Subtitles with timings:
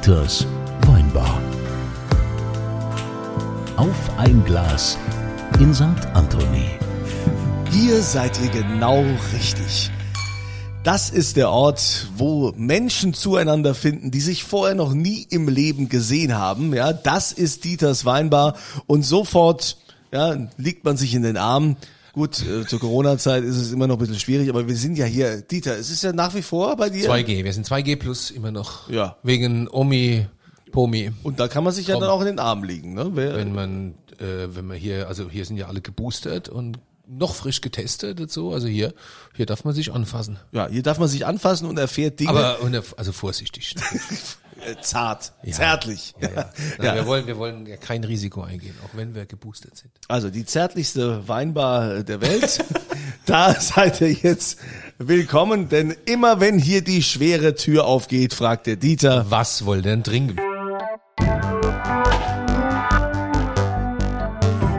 [0.00, 0.46] Dieters
[0.86, 1.42] Weinbar.
[3.76, 4.96] Auf ein Glas
[5.58, 5.82] in St.
[6.14, 6.70] Anthony.
[7.70, 9.90] Hier seid ihr genau richtig.
[10.84, 15.90] Das ist der Ort, wo Menschen zueinander finden, die sich vorher noch nie im Leben
[15.90, 16.72] gesehen haben.
[16.72, 19.76] Ja, das ist Dieters Weinbar und sofort
[20.12, 21.76] ja, liegt man sich in den Armen.
[22.12, 25.04] Gut, äh, zur Corona-Zeit ist es immer noch ein bisschen schwierig, aber wir sind ja
[25.04, 27.08] hier, Dieter, es ist ja nach wie vor bei dir.
[27.08, 28.88] 2G, wir sind 2G plus immer noch.
[28.90, 29.16] Ja.
[29.22, 30.26] Wegen Omi,
[30.72, 31.12] Pomi.
[31.22, 32.94] Und da kann man sich ja dann auch in den Arm liegen.
[32.94, 33.10] Ne?
[33.14, 37.34] Wer, Wenn man, äh, wenn man hier, also hier sind ja alle geboostert und noch
[37.34, 38.52] frisch getestet und so.
[38.52, 38.94] Also hier,
[39.34, 40.38] hier darf man sich anfassen.
[40.52, 43.74] ja, hier darf man sich anfassen und erfährt Dinge Aber und, also vorsichtig.
[44.66, 46.14] äh, zart, zärtlich.
[46.20, 46.50] Ja, ja.
[46.78, 49.92] Nein, Wir wollen, wir wollen ja kein Risiko eingehen, auch wenn wir geboostert sind.
[50.08, 52.64] Also die zärtlichste Weinbar der Welt.
[53.26, 54.58] da seid ihr jetzt
[54.98, 59.26] willkommen, denn immer wenn hier die schwere Tür aufgeht, fragt der Dieter.
[59.30, 60.38] Was wollt ihr denn trinken?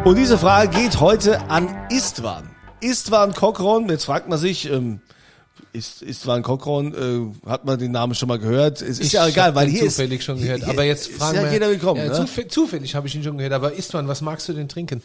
[0.04, 2.50] Und diese Frage geht heute an Istvan.
[2.82, 5.02] Istvan Kokron, jetzt fragt man sich, ähm,
[5.74, 8.82] ist, Istvan Kokron, äh, hat man den Namen schon mal gehört?
[8.82, 10.64] Es ist ja Ich egal, weil ihn hier ist, zufällig schon gehört.
[10.66, 12.02] Aber jetzt ist fragen ja wir, jeder willkommen.
[12.02, 12.14] Ja, ne?
[12.14, 13.54] zufällig, zufällig habe ich ihn schon gehört.
[13.54, 15.02] Aber Istvan, was magst du denn trinken?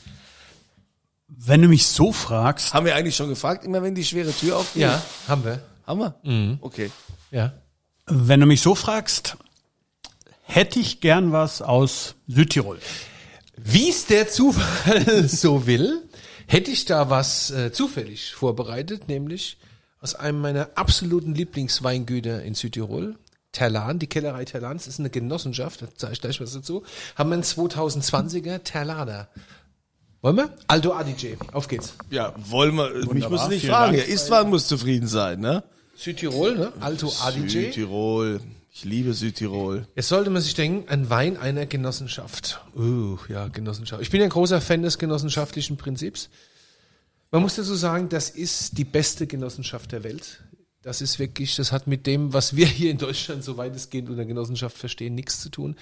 [1.28, 4.58] Wenn du mich so fragst, Haben wir eigentlich schon gefragt, immer wenn die schwere Tür
[4.58, 4.88] aufgeht?
[5.28, 5.60] haben wir.
[5.86, 6.14] Haben wir?
[6.22, 6.58] Mhm.
[6.60, 6.90] Okay.
[7.30, 7.52] Ja.
[8.06, 9.36] wenn du mich so fragst,
[10.42, 12.78] hätte ich gern was aus Südtirol.
[13.56, 16.02] Wie es der Zufall so will,
[16.46, 19.58] hätte ich da was äh, zufällig vorbereitet, nämlich
[20.00, 23.16] aus einem meiner absoluten Lieblingsweingüter in Südtirol.
[23.52, 26.82] Terlan, die Kellerei Terlans ist eine Genossenschaft, da zeige ich gleich was dazu.
[27.14, 29.28] Haben wir einen 2020er Terlader.
[30.20, 30.50] Wollen wir?
[30.66, 31.94] Alto Adige, auf geht's.
[32.10, 33.96] Ja, wollen wir, mich muss nicht vielen fragen.
[33.96, 34.08] Dank.
[34.08, 35.62] Istvan muss zufrieden sein, ne?
[35.96, 36.72] Südtirol, ne?
[36.80, 37.48] Alto Adige.
[37.48, 38.40] Südtirol.
[38.72, 39.86] Ich liebe Südtirol.
[39.94, 42.60] Jetzt sollte man sich denken, ein Wein einer Genossenschaft.
[42.76, 44.02] Uh, ja, Genossenschaft.
[44.02, 46.28] Ich bin ein großer Fan des genossenschaftlichen Prinzips.
[47.30, 50.42] Man muss dazu sagen, das ist die beste Genossenschaft der Welt.
[50.86, 54.24] Das ist wirklich, das hat mit dem, was wir hier in Deutschland so weitestgehend unter
[54.24, 55.74] Genossenschaft verstehen, nichts zu tun.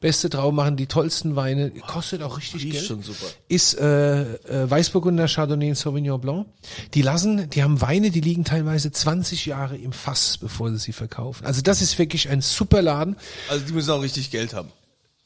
[0.00, 2.84] Beste Trauben machen die tollsten Weine, kostet auch richtig Riecht Geld.
[2.84, 3.26] schon super.
[3.48, 6.46] Ist äh, äh, Weißburgunder, Chardonnay und Sauvignon Blanc.
[6.94, 10.92] Die lassen, die haben Weine, die liegen teilweise 20 Jahre im Fass, bevor sie sie
[10.92, 11.44] verkaufen.
[11.44, 13.16] Also das ist wirklich ein super Laden.
[13.48, 14.68] Also die müssen auch richtig Geld haben.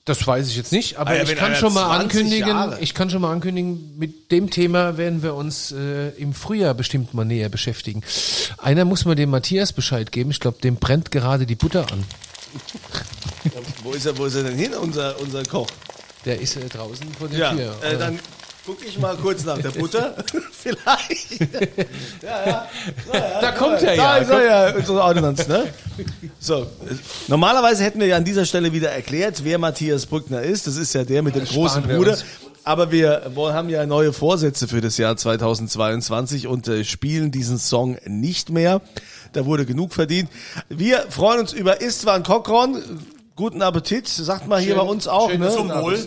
[0.06, 2.78] Das weiß ich jetzt nicht, aber Ah ja, ich kann schon mal 20 ankündigen, Jahre.
[2.81, 7.12] ich kann schon mal ankündigen, mit dem Thema werden wir uns äh, im Frühjahr bestimmt
[7.12, 8.03] mal näher beschäftigen.
[8.59, 12.05] Einer muss mal dem Matthias Bescheid geben, ich glaube, dem brennt gerade die Butter an.
[13.83, 15.67] Wo ist er, wo ist er denn hin, unser, unser Koch?
[16.25, 17.77] Der ist äh, draußen vor der Ja, Tür.
[17.83, 18.19] äh, dann
[18.66, 20.16] gucke ich mal kurz nach der Butter.
[20.53, 21.41] Vielleicht.
[22.21, 24.16] da kommt er Da ja.
[24.16, 25.72] ist er ja, unsere Ordnance, ne?
[26.41, 26.66] So,
[27.28, 30.66] normalerweise hätten wir ja an dieser Stelle wieder erklärt, wer Matthias Brückner ist.
[30.66, 32.19] Das ist ja der mit dem großen Bruder.
[32.65, 37.97] Aber wir haben ja neue Vorsätze für das Jahr 2022 und äh, spielen diesen Song
[38.05, 38.81] nicht mehr.
[39.32, 40.28] Da wurde genug verdient.
[40.69, 42.82] Wir freuen uns über Istvan Kokron.
[43.37, 45.31] Guten Appetit, sagt mal hier bei uns auch.
[45.31, 45.50] schön Ne?
[45.50, 45.99] zum Wohl.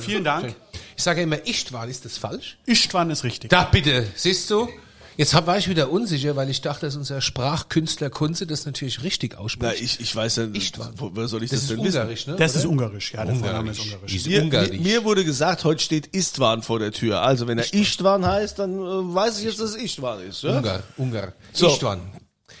[0.00, 0.44] Vielen Dank.
[0.50, 0.54] Schön.
[0.98, 2.58] Ich sage immer Istvan, ist das falsch?
[2.66, 3.50] Istvan ist richtig.
[3.50, 4.68] Da bitte, siehst du?
[5.16, 9.04] Jetzt hab, war ich wieder unsicher, weil ich dachte, dass unser Sprachkünstler Kunze das natürlich
[9.04, 9.80] richtig Na, ausspricht.
[9.80, 10.94] ich, ich weiß ja, Istvan.
[10.96, 11.98] wo, soll ich das das, ist denn wissen?
[12.00, 12.34] ungarisch, ne?
[12.36, 12.60] Das oder?
[12.60, 13.92] ist ungarisch, ja, der Vorname ist Ungarisch.
[13.94, 14.14] ungarisch.
[14.16, 14.80] Ist Mir, mir, ungarisch.
[14.80, 17.22] mir wurde gesagt, heute steht Istvan vor der Tür.
[17.22, 20.42] Also wenn er Istvan heißt, dann äh, weiß ich jetzt, dass es Istvan ist.
[20.42, 20.56] Ja?
[20.58, 21.32] Ungar, Ungar.
[21.52, 21.68] So.
[21.68, 22.00] Istvan.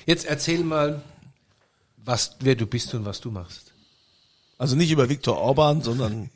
[0.06, 1.02] Jetzt erzähl mal,
[1.96, 3.72] was, wer du bist und was du machst.
[4.58, 6.30] Also nicht über Viktor Orban, sondern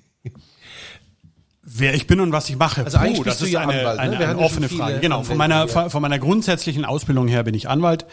[1.64, 2.84] Wer ich bin und was ich mache.
[2.84, 4.28] Also eigentlich das bist du ist ja eine, Anwalt, ne?
[4.28, 4.98] eine, offene Frage.
[4.98, 5.90] Genau, von meiner, hier.
[5.90, 8.04] von meiner grundsätzlichen Ausbildung her bin ich Anwalt,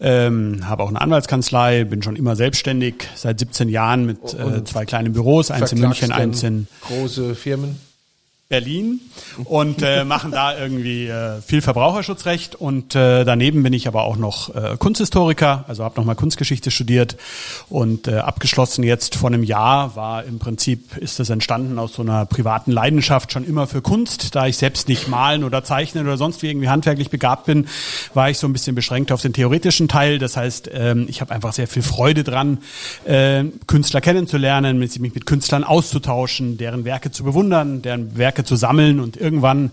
[0.00, 4.86] ähm, habe auch eine Anwaltskanzlei, bin schon immer selbstständig, seit 17 Jahren mit äh, zwei
[4.86, 7.78] kleinen Büros, eins in München, eins in Große Firmen.
[8.50, 9.00] Berlin
[9.44, 12.56] und äh, machen da irgendwie äh, viel Verbraucherschutzrecht.
[12.56, 17.16] Und äh, daneben bin ich aber auch noch äh, Kunsthistoriker, also habe nochmal Kunstgeschichte studiert.
[17.68, 22.02] Und äh, abgeschlossen jetzt vor einem Jahr war im Prinzip ist das entstanden aus so
[22.02, 26.16] einer privaten Leidenschaft schon immer für Kunst, da ich selbst nicht malen oder zeichnen oder
[26.16, 27.68] sonst wie irgendwie handwerklich begabt bin,
[28.14, 30.18] war ich so ein bisschen beschränkt auf den theoretischen Teil.
[30.18, 32.58] Das heißt, ähm, ich habe einfach sehr viel Freude dran,
[33.04, 39.00] äh, Künstler kennenzulernen, mich mit Künstlern auszutauschen, deren Werke zu bewundern, deren Werke zu sammeln
[39.00, 39.70] und irgendwann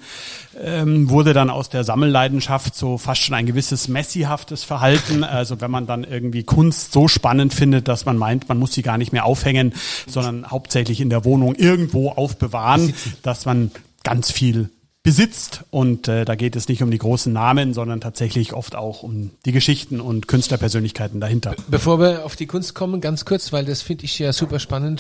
[0.61, 5.23] ähm, wurde dann aus der Sammelleidenschaft so fast schon ein gewisses messihaftes Verhalten.
[5.23, 8.81] Also wenn man dann irgendwie Kunst so spannend findet, dass man meint, man muss sie
[8.81, 9.73] gar nicht mehr aufhängen,
[10.07, 13.71] sondern hauptsächlich in der Wohnung irgendwo aufbewahren, dass man
[14.03, 14.69] ganz viel
[15.07, 15.63] besitzt.
[15.69, 19.31] Und äh, da geht es nicht um die großen Namen, sondern tatsächlich oft auch um
[19.45, 21.55] die Geschichten und Künstlerpersönlichkeiten dahinter.
[21.69, 24.99] Bevor wir auf die Kunst kommen, ganz kurz, weil das finde ich ja super spannend.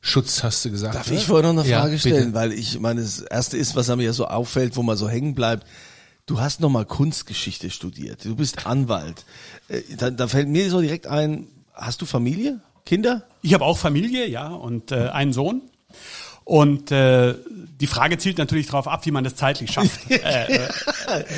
[0.00, 0.94] Verbraucherschutz hast du gesagt.
[0.94, 1.16] Darf ne?
[1.16, 2.08] ich vorher noch eine Ja, Frage bitte.
[2.08, 2.34] stellen?
[2.34, 5.66] Weil ich meine, das erste ist, was mir so auffällt, wo man so hängen bleibt.
[6.26, 8.24] Du hast noch mal Kunstgeschichte studiert.
[8.24, 9.24] Du bist Anwalt.
[9.68, 12.60] Äh, Da, da fällt mir so direkt ein, hast du Familie?
[12.84, 13.22] Kinder?
[13.42, 15.62] Ich habe auch Familie, ja, und äh, einen Sohn.
[16.48, 17.34] Und äh,
[17.78, 20.00] die Frage zielt natürlich darauf ab, wie man das zeitlich schafft.
[20.10, 20.58] äh,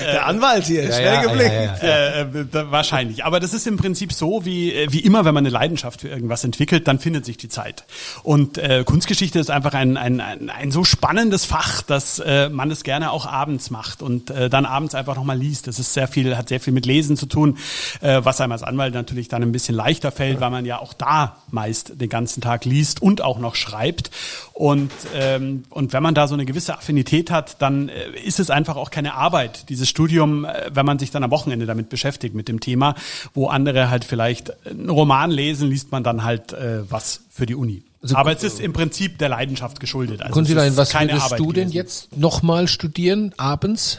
[0.00, 1.50] Der Anwalt hier, schnell ja, geblickt.
[1.50, 2.06] ja, ja.
[2.06, 3.24] Äh, äh, wahrscheinlich.
[3.24, 6.08] Aber das ist im Prinzip so, wie, äh, wie immer, wenn man eine Leidenschaft für
[6.08, 7.84] irgendwas entwickelt, dann findet sich die Zeit.
[8.22, 12.70] Und äh, Kunstgeschichte ist einfach ein, ein, ein, ein so spannendes Fach, dass äh, man
[12.70, 15.66] es gerne auch abends macht und äh, dann abends einfach nochmal liest.
[15.66, 17.58] Das ist sehr viel, hat sehr viel mit Lesen zu tun,
[18.00, 20.94] äh, was einem als Anwalt natürlich dann ein bisschen leichter fällt, weil man ja auch
[20.94, 24.12] da meist den ganzen Tag liest und auch noch schreibt.
[24.52, 28.50] Und, ähm, und wenn man da so eine gewisse Affinität hat, dann äh, ist es
[28.50, 32.34] einfach auch keine Arbeit, dieses Studium, äh, wenn man sich dann am Wochenende damit beschäftigt,
[32.34, 32.94] mit dem Thema,
[33.34, 37.54] wo andere halt vielleicht einen Roman lesen, liest man dann halt äh, was für die
[37.54, 37.82] Uni.
[38.14, 40.22] Aber es ist im Prinzip der Leidenschaft geschuldet.
[40.22, 41.76] Also ist was keine würdest Arbeit du denn gewesen.
[41.76, 43.98] jetzt nochmal studieren, abends?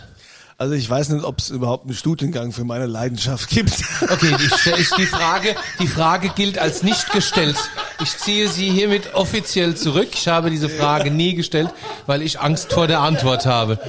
[0.61, 3.73] Also ich weiß nicht, ob es überhaupt einen Studiengang für meine Leidenschaft gibt.
[4.03, 4.45] Okay, die,
[4.79, 7.55] ich- die, Frage, die Frage gilt als nicht gestellt.
[7.99, 10.09] Ich ziehe sie hiermit offiziell zurück.
[10.13, 11.69] Ich habe diese Frage nie gestellt,
[12.05, 13.79] weil ich Angst vor der Antwort habe.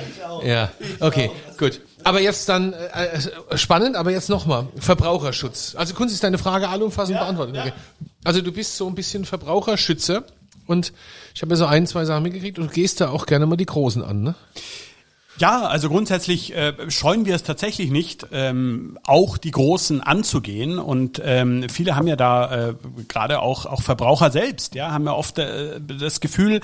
[0.46, 0.70] Ja,
[1.00, 1.82] okay, gut.
[2.04, 3.18] Aber jetzt dann, äh,
[3.50, 5.74] äh, spannend, aber jetzt nochmal, Verbraucherschutz.
[5.76, 7.54] Also Kunst ist deine Frage allumfassend beantwortet.
[7.58, 7.72] Okay.
[8.24, 10.24] Also du bist so ein bisschen Verbraucherschützer
[10.66, 10.94] und
[11.34, 13.56] ich habe ja so ein, zwei Sachen mitgekriegt und du gehst da auch gerne mal
[13.56, 14.34] die Großen an, ne?
[15.42, 20.78] Ja, also grundsätzlich äh, scheuen wir es tatsächlich nicht, ähm, auch die Großen anzugehen.
[20.78, 22.74] Und ähm, viele haben ja da äh,
[23.08, 26.60] gerade auch auch Verbraucher selbst, ja, haben ja oft äh, das Gefühl,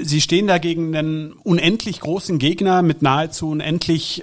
[0.00, 4.22] sie stehen da gegen einen unendlich großen Gegner mit nahezu unendlich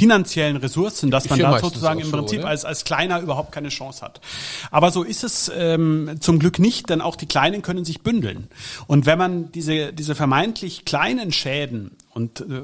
[0.00, 2.48] finanziellen Ressourcen, dass man da sozusagen im Prinzip oder?
[2.48, 4.22] als, als Kleiner überhaupt keine Chance hat.
[4.70, 8.48] Aber so ist es ähm, zum Glück nicht, denn auch die Kleinen können sich bündeln.
[8.86, 12.62] Und wenn man diese, diese vermeintlich kleinen Schäden und äh,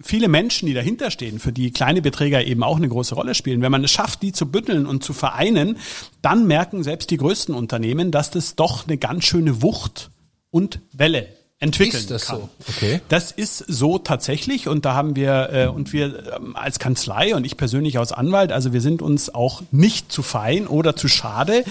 [0.00, 3.60] viele Menschen, die dahinter stehen, für die kleine Beträge eben auch eine große Rolle spielen,
[3.60, 5.76] wenn man es schafft, die zu bündeln und zu vereinen,
[6.22, 10.08] dann merken selbst die größten Unternehmen, dass das doch eine ganz schöne Wucht
[10.50, 12.40] und Welle entwickeln Ist das kann.
[12.40, 12.48] so?
[12.68, 13.00] Okay.
[13.08, 17.44] Das ist so tatsächlich und da haben wir äh, und wir ähm, als Kanzlei und
[17.44, 21.64] ich persönlich als Anwalt, also wir sind uns auch nicht zu fein oder zu schade,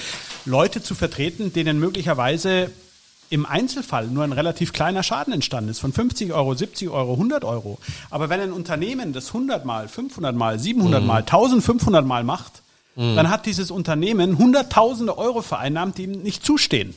[0.45, 2.69] Leute zu vertreten, denen möglicherweise
[3.29, 7.43] im Einzelfall nur ein relativ kleiner Schaden entstanden ist, von 50 Euro, 70 Euro, 100
[7.43, 7.77] Euro.
[8.09, 12.61] Aber wenn ein Unternehmen das 100 mal, 500 mal, 700 mal, 1500 mal macht,
[12.97, 16.95] dann hat dieses Unternehmen hunderttausende Euro vereinnahmt, die ihm nicht zustehen.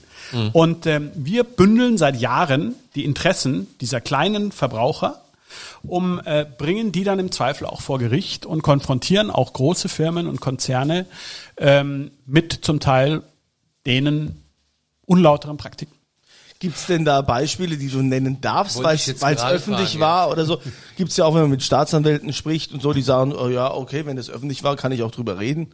[0.52, 5.20] Und ähm, wir bündeln seit Jahren die Interessen dieser kleinen Verbraucher,
[5.82, 10.26] um äh, bringen die dann im Zweifel auch vor Gericht und konfrontieren auch große Firmen
[10.26, 11.06] und Konzerne
[11.56, 13.22] ähm, mit zum Teil
[13.86, 14.42] denen
[15.04, 15.94] unlauteren Praktiken.
[16.60, 20.60] Gibt's denn da Beispiele, die du nennen darfst, weil es öffentlich fragen, war oder so?
[20.98, 24.04] Gibt's ja auch, wenn man mit Staatsanwälten spricht und so, die sagen, oh ja, okay,
[24.04, 25.72] wenn das öffentlich war, kann ich auch drüber reden.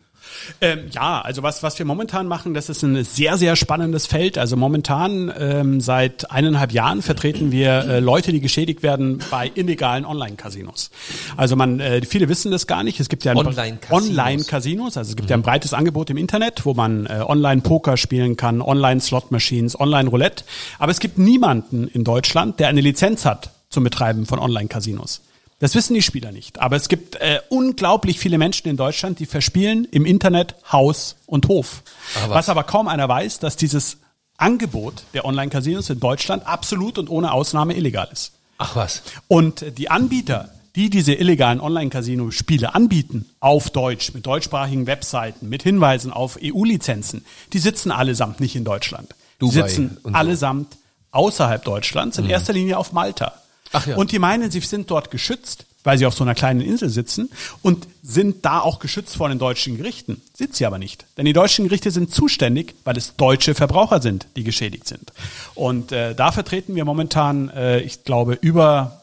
[0.60, 4.38] Ähm, ja, also was, was wir momentan machen, das ist ein sehr, sehr spannendes Feld.
[4.38, 10.04] Also momentan ähm, seit eineinhalb Jahren vertreten wir äh, Leute, die geschädigt werden bei illegalen
[10.04, 10.90] Online-Casinos.
[11.36, 13.00] Also man, äh, viele wissen das gar nicht.
[13.00, 14.08] Es gibt ja ein Online-Casinos.
[14.10, 14.96] Online-Casinos.
[14.96, 18.62] Also es gibt ja ein breites Angebot im Internet, wo man äh, Online-Poker spielen kann,
[18.62, 20.44] Online-Slot-Machines, Online-Roulette.
[20.78, 25.22] Aber es gibt niemanden in Deutschland, der eine Lizenz hat zum Betreiben von Online-Casinos.
[25.58, 26.58] Das wissen die Spieler nicht.
[26.58, 31.48] Aber es gibt äh, unglaublich viele Menschen in Deutschland, die verspielen im Internet Haus und
[31.48, 31.82] Hof.
[32.16, 32.34] Ach, was.
[32.36, 33.98] was aber kaum einer weiß, dass dieses
[34.36, 38.32] Angebot der Online-Casinos in Deutschland absolut und ohne Ausnahme illegal ist.
[38.58, 39.02] Ach was.
[39.28, 46.12] Und die Anbieter, die diese illegalen Online-Casino-Spiele anbieten, auf Deutsch, mit deutschsprachigen Webseiten, mit Hinweisen
[46.12, 49.14] auf EU-Lizenzen, die sitzen allesamt nicht in Deutschland.
[49.40, 50.18] Die Dubai sitzen und so.
[50.18, 50.76] allesamt
[51.12, 53.32] außerhalb Deutschlands, in erster Linie auf Malta.
[53.76, 53.96] Ach ja.
[53.96, 57.30] Und die meinen, sie sind dort geschützt, weil sie auf so einer kleinen Insel sitzen
[57.62, 60.20] und sind da auch geschützt vor den deutschen Gerichten.
[60.34, 61.06] Sind sie aber nicht.
[61.16, 65.12] Denn die deutschen Gerichte sind zuständig, weil es deutsche Verbraucher sind, die geschädigt sind.
[65.54, 69.02] Und äh, da vertreten wir momentan, äh, ich glaube, über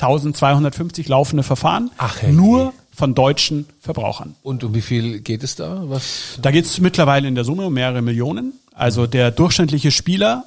[0.00, 2.34] 1250 laufende Verfahren, Ach, herrje.
[2.34, 4.34] nur von deutschen Verbrauchern.
[4.42, 5.82] Und um wie viel geht es da?
[5.88, 6.38] Was?
[6.40, 8.54] Da geht es mittlerweile in der Summe um mehrere Millionen.
[8.72, 10.44] Also der durchschnittliche Spieler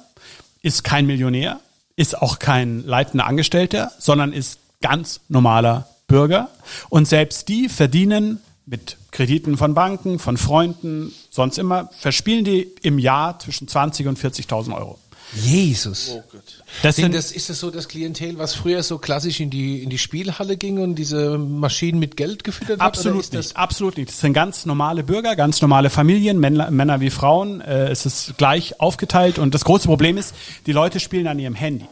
[0.62, 1.60] ist kein Millionär,
[1.98, 6.48] ist auch kein leitender Angestellter, sondern ist ganz normaler Bürger.
[6.88, 13.00] Und selbst die verdienen mit Krediten von Banken, von Freunden, sonst immer, verspielen die im
[13.00, 14.96] Jahr zwischen 20 und 40.000 Euro.
[15.34, 16.10] Jesus.
[16.14, 16.42] Oh Gott.
[16.82, 19.82] Das Sind sind, das, ist das so das Klientel, was früher so klassisch in die,
[19.82, 22.80] in die Spielhalle ging und diese Maschinen mit Geld gefüttert hat?
[22.80, 24.08] oder Absolut ist das nicht, absolut nicht.
[24.08, 27.60] Das sind ganz normale Bürger, ganz normale Familien, Männer, Männer wie Frauen.
[27.60, 30.34] Äh, es ist gleich aufgeteilt und das große Problem ist,
[30.66, 31.86] die Leute spielen an ihrem Handy.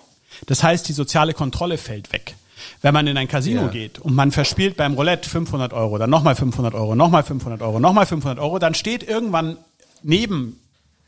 [0.46, 2.34] Das heißt, die soziale Kontrolle fällt weg.
[2.82, 3.68] Wenn man in ein Casino Ja.
[3.68, 7.80] geht und man verspielt beim Roulette 500 Euro, dann nochmal 500 Euro, nochmal 500 Euro,
[7.80, 9.56] nochmal 500 Euro, dann steht irgendwann
[10.02, 10.58] neben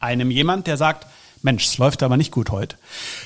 [0.01, 1.07] einem jemand, der sagt,
[1.43, 2.77] Mensch, es läuft aber nicht gut heute.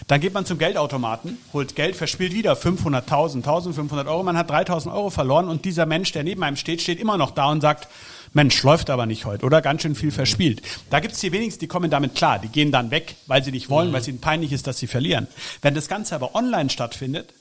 [0.07, 4.95] Dann geht man zum Geldautomaten, holt Geld, verspielt wieder 500.000, 1500 Euro, man hat 3000
[4.95, 7.89] Euro verloren und dieser Mensch, der neben einem steht, steht immer noch da und sagt,
[8.35, 10.63] Mensch, läuft aber nicht heute oder ganz schön viel verspielt.
[10.91, 12.39] Da gibt's die wenigsten, die kommen damit klar.
[12.39, 14.87] Die gehen dann weg, weil sie nicht wollen, weil es ihnen peinlich ist, dass sie
[14.87, 15.27] verlieren.
[15.61, 17.35] Wenn das Ganze aber online stattfindet,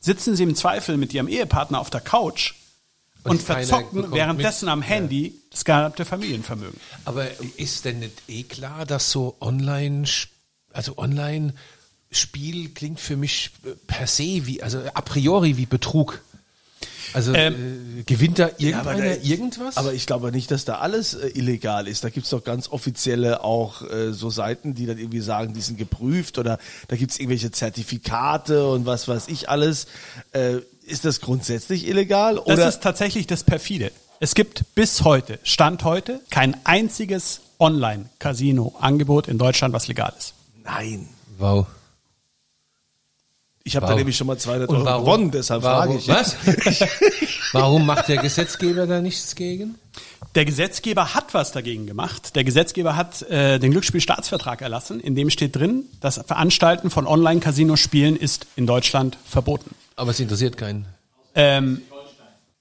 [0.00, 2.54] sitzen sie im Zweifel mit ihrem Ehepartner auf der Couch
[3.30, 4.72] und, verzocken währenddessen mit.
[4.72, 6.78] am Handy das gesamte Familienvermögen.
[7.04, 10.06] Aber ist denn nicht eh klar, dass so online,
[10.72, 11.54] also online
[12.10, 13.50] Spiel klingt für mich
[13.86, 16.22] per se wie, also a priori wie Betrug.
[17.12, 17.52] Also äh,
[18.06, 19.76] gewinnt da irgendeiner da- irgendwas?
[19.76, 22.04] Aber ich glaube nicht, dass da alles äh, illegal ist.
[22.04, 25.78] Da gibt's doch ganz offizielle auch äh, so Seiten, die dann irgendwie sagen, die sind
[25.78, 29.86] geprüft oder da gibt's irgendwelche Zertifikate und was weiß ich alles.
[30.86, 32.36] Ist das grundsätzlich illegal?
[32.36, 33.92] Das Oder ist tatsächlich das perfide.
[34.20, 40.34] Es gibt bis heute, Stand heute, kein einziges Online-Casino-Angebot in Deutschland, was legal ist.
[40.64, 41.08] nein.
[41.38, 41.66] wow.
[43.68, 46.08] Ich habe da nämlich schon mal 200 Und Euro warum, gewonnen, deshalb warum, frage ich.
[46.08, 46.36] Was?
[47.52, 49.74] warum macht der Gesetzgeber da nichts gegen?
[50.34, 52.34] Der Gesetzgeber hat was dagegen gemacht.
[52.34, 58.16] Der Gesetzgeber hat äh, den Glücksspielstaatsvertrag erlassen, in dem steht drin, das Veranstalten von Online-Casino-Spielen
[58.16, 59.74] ist in Deutschland verboten.
[59.96, 60.86] Aber es interessiert keinen.
[61.34, 61.82] Ähm,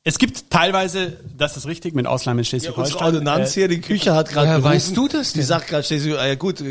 [0.03, 3.01] es gibt teilweise, das ist richtig, mit Ausnahme in Schleswig-Holstein.
[3.01, 4.63] Ordonnanz äh, hier, die Küche hat gerade gerufen.
[4.63, 5.47] weißt du das Die denn?
[5.47, 6.63] sagt gerade, Schleswig, ja gut,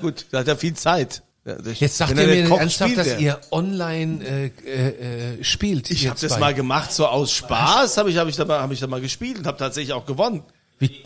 [0.00, 1.22] gut, da hat er viel Zeit.
[1.44, 5.34] Ja, das- Jetzt sagt ihr er mir kocht, ernsthaft, spielt dass ihr online äh, äh,
[5.40, 5.90] äh, spielt.
[5.90, 8.70] Ich habe das mal gemacht, so aus Spaß, habe ich, hab ich, da mal, hab
[8.70, 10.42] ich da mal gespielt und habe tatsächlich auch gewonnen.
[10.78, 11.02] Wie,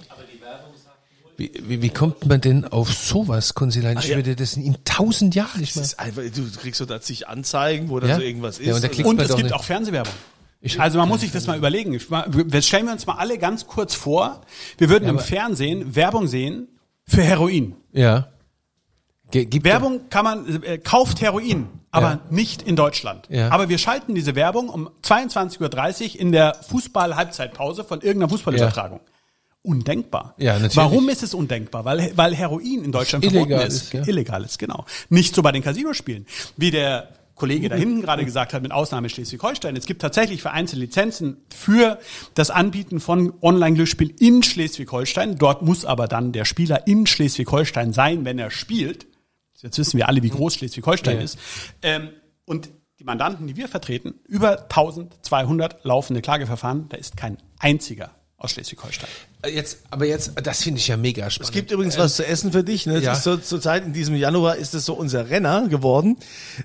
[1.39, 3.99] wie, wie, wie kommt man denn auf sowas, Konsilein?
[3.99, 4.17] Ich ja.
[4.17, 5.85] würde das in tausend Jahren nicht Das mehr.
[5.85, 8.17] ist einfach, du kriegst so da zig Anzeigen, wo da Ja?
[8.17, 8.67] so irgendwas ist.
[8.67, 9.53] Ja, und Und es gibt nicht.
[9.55, 10.13] auch Fernsehwerbung.
[10.63, 11.93] Ich- also man muss sich das mal überlegen.
[11.93, 14.41] Wir- Stellen wir uns mal alle ganz kurz vor,
[14.79, 16.69] wir würden im Fernsehen Werbung sehen
[17.07, 17.75] für Heroin.
[17.93, 18.29] Ja.
[19.31, 22.21] Gibt Werbung kann man, äh, kauft Heroin, aber Ja.
[22.31, 23.27] nicht in Deutschland.
[23.29, 23.51] Ja.
[23.51, 29.01] Aber wir schalten diese Werbung um 22.30 Uhr in der Fußball-Halbzeitpause von irgendeiner Fußballübertragung.
[29.63, 30.35] Undenkbar.
[30.39, 30.77] Ja, natürlich.
[30.77, 31.85] Warum ist es undenkbar?
[31.85, 33.83] Weil, weil Heroin in Deutschland Illegal verboten ist.
[33.83, 34.07] ist, ja.
[34.07, 34.85] Illegal ist, genau.
[35.09, 36.25] Nicht so bei den Casinospielen.
[36.57, 39.75] Wie der Kollege da hinten gerade gesagt hat, mit Ausnahme Schleswig-Holstein.
[39.77, 41.99] Es gibt tatsächlich vereinzelte Lizenzen für
[42.35, 45.37] das Anbieten von Online-Glücksspiel in Schleswig-Holstein.
[45.37, 49.07] Dort muss aber dann der Spieler in Schleswig-Holstein sein, wenn er spielt.
[49.67, 51.23] Jetzt wissen wir alle, wie groß Schleswig-Holstein Ja.
[51.23, 51.39] ist.
[51.83, 52.11] Ähm,
[52.45, 58.11] und die Mandanten, die wir vertreten, über 1200 laufende Klageverfahren, da ist kein einziger
[58.47, 59.09] aus Schleswig-Holstein.
[59.47, 61.51] Jetzt, aber jetzt, das finde ich ja mega spannend.
[61.51, 62.87] Es gibt übrigens was zu essen für dich.
[62.87, 63.01] Ne?
[63.01, 63.15] Ja.
[63.15, 66.17] so, zur Zeit in diesem Januar ist es so unser Renner geworden,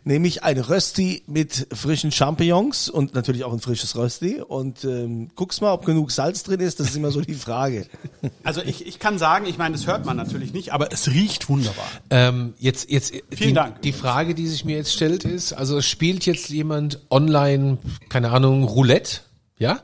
[0.04, 4.42] nämlich ein Rösti mit frischen Champignons und natürlich auch ein frisches Rösti.
[4.42, 6.80] Und ähm, guck's mal, ob genug Salz drin ist.
[6.80, 7.88] Das ist immer so die Frage.
[8.44, 11.50] Also ich, ich kann sagen, ich meine, das hört man natürlich nicht, aber es riecht
[11.50, 11.86] wunderbar.
[12.10, 13.82] Ähm, jetzt, jetzt, Vielen die, Dank.
[13.82, 17.78] Die Frage, die sich mir jetzt stellt, ist, also spielt jetzt jemand online,
[18.10, 19.22] keine Ahnung, Roulette,
[19.58, 19.82] ja?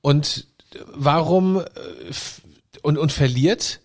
[0.00, 0.46] Und
[0.94, 1.64] warum äh,
[2.82, 3.80] und, und verliert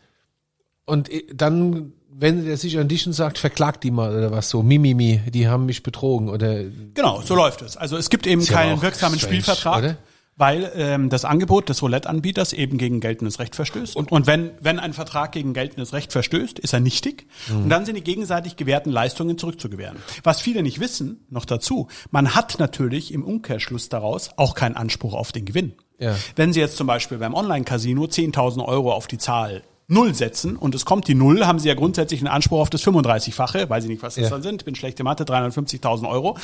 [0.85, 4.49] und äh, dann wendet er sich an dich und sagt, verklagt die mal oder was
[4.49, 6.63] so, Mimimi, die haben mich betrogen oder
[6.93, 7.75] Genau, so läuft es.
[7.75, 9.77] Also es gibt eben ja keinen wirksamen strange, Spielvertrag.
[9.79, 9.97] oder?
[10.37, 13.95] Weil ähm, das Angebot des Roulette-Anbieters eben gegen geltendes Recht verstößt.
[13.95, 17.25] Und, und wenn, wenn ein Vertrag gegen geltendes Recht verstößt, ist er nichtig.
[17.47, 17.63] Mhm.
[17.63, 19.97] Und dann sind die gegenseitig gewährten Leistungen zurückzugewähren.
[20.23, 25.13] Was viele nicht wissen, noch dazu, man hat natürlich im Umkehrschluss daraus auch keinen Anspruch
[25.13, 25.73] auf den Gewinn.
[25.99, 26.15] Ja.
[26.35, 30.73] Wenn Sie jetzt zum Beispiel beim Online-Casino 10.000 Euro auf die Zahl Null setzen und
[30.73, 33.89] es kommt die Null, haben Sie ja grundsätzlich einen Anspruch auf das 35-fache, weiß ich
[33.89, 34.29] nicht, was das Ja.
[34.31, 36.37] dann sind, bin schlechte Mathe, 350.000 Euro.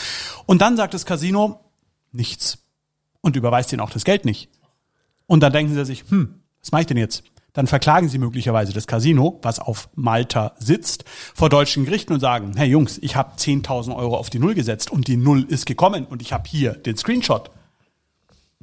[0.45, 1.59] Und dann sagt das Casino
[2.11, 2.59] nichts
[3.21, 4.49] und überweist Ihnen auch das Geld nicht.
[5.25, 7.23] Und dann denken Sie sich, hm, was mache ich denn jetzt?
[7.53, 11.03] Dann verklagen Sie möglicherweise das Casino, was auf Malta sitzt,
[11.33, 14.91] vor deutschen Gerichten und sagen, hey Jungs, ich habe 10.000 Euro auf die Null gesetzt
[14.91, 17.49] und die Null ist gekommen und ich habe hier den Screenshot.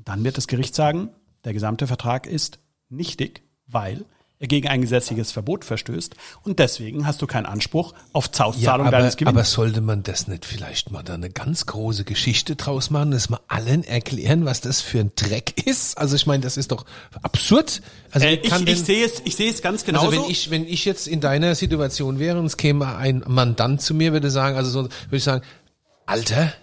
[0.08, 1.10] Dann wird das Gericht sagen,
[1.44, 4.06] der gesamte Vertrag ist nichtig, weil
[4.38, 8.86] er gegen ein gesetzliches Verbot verstößt und deswegen hast du keinen Anspruch auf Ja, Zauszahlung
[8.86, 9.36] aber, deines Gewinns.
[9.36, 13.28] aber sollte man das nicht vielleicht mal da eine ganz große Geschichte draus machen, dass
[13.28, 15.98] mal allen erklären, was das für ein Dreck ist?
[15.98, 16.86] Also ich meine, das ist doch
[17.20, 17.82] absurd.
[18.10, 20.06] Also äh, ich, ich sehe es, ich sehe es ganz genauso.
[20.06, 23.82] Also wenn ich, wenn ich jetzt in deiner Situation wäre und es käme ein Mandant
[23.82, 25.44] zu mir, würde sagen, also so, würde ich sagen,
[26.06, 26.54] Alter,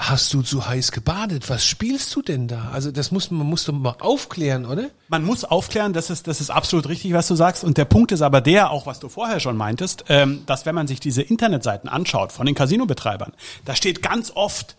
[0.00, 1.50] hast du zu heiß gebadet?
[1.50, 2.70] Was spielst du denn da?
[2.72, 4.90] Also das muss man muss doch mal aufklären, oder?
[5.08, 7.64] Man muss aufklären, das ist, das ist absolut richtig, was du sagst.
[7.64, 10.74] Und der Punkt ist aber der, auch was du vorher schon meintest, ähm, dass wenn
[10.74, 13.32] man sich diese Internetseiten anschaut von den Casino-Betreibern,
[13.64, 14.76] da steht ganz oft,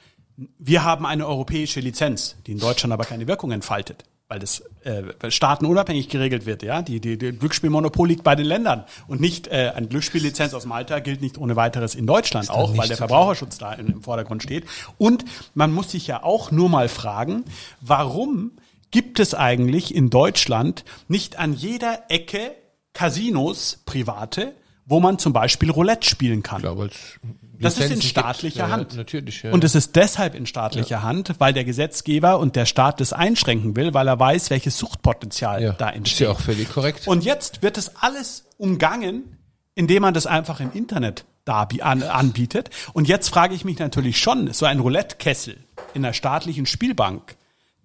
[0.57, 4.03] wir haben eine europäische Lizenz, die in Deutschland aber keine Wirkung entfaltet.
[4.31, 6.81] Weil das äh, staatenunabhängig geregelt wird, ja.
[6.81, 8.85] Die, die, die Glücksspielmonopol liegt bei den Ländern.
[9.07, 12.88] Und nicht äh, eine Glücksspiellizenz aus Malta gilt nicht ohne weiteres in Deutschland auch, weil
[12.88, 14.63] der Verbraucherschutz da im Vordergrund steht.
[14.97, 17.43] Und man muss sich ja auch nur mal fragen,
[17.81, 18.53] warum
[18.89, 22.53] gibt es eigentlich in Deutschland nicht an jeder Ecke
[22.93, 24.53] Casinos, private,
[24.85, 26.61] wo man zum Beispiel Roulette spielen kann?
[26.61, 27.19] Ja, weil's
[27.61, 28.69] Das ist in staatlicher gibt.
[28.69, 28.95] Ja, Hand.
[28.95, 29.51] Natürlich, ja.
[29.51, 33.75] Und es ist deshalb in staatlicher Hand, weil der Gesetzgeber und der Staat das einschränken
[33.75, 36.27] will, weil er weiß, welches Suchtpotenzial ja, da ist entsteht.
[36.27, 37.07] ja auch völlig korrekt.
[37.07, 39.37] Und jetzt wird es alles umgangen,
[39.75, 42.69] indem man das einfach im Internet da an, anbietet.
[42.93, 45.57] Und jetzt frage ich mich natürlich schon, so ein Roulette-Kessel
[45.93, 47.35] in einer staatlichen Spielbank,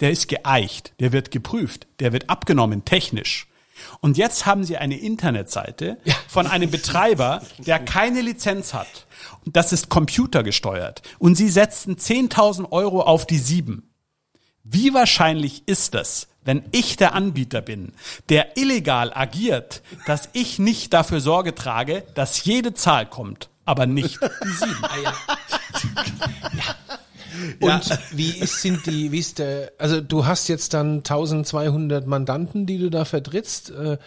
[0.01, 3.47] der ist geeicht, der wird geprüft, der wird abgenommen technisch.
[4.01, 9.06] Und jetzt haben Sie eine Internetseite von einem Betreiber, der keine Lizenz hat.
[9.45, 11.03] Und das ist computergesteuert.
[11.19, 13.91] Und Sie setzen 10.000 Euro auf die sieben.
[14.63, 17.93] Wie wahrscheinlich ist es, wenn ich der Anbieter bin,
[18.29, 24.19] der illegal agiert, dass ich nicht dafür Sorge trage, dass jede Zahl kommt, aber nicht
[24.21, 24.77] die sieben?
[27.61, 32.67] Und wie ist, sind die, wie ist der, also du hast jetzt dann 1200 Mandanten,
[32.67, 33.71] die du da vertrittst.
[33.71, 33.99] Äh,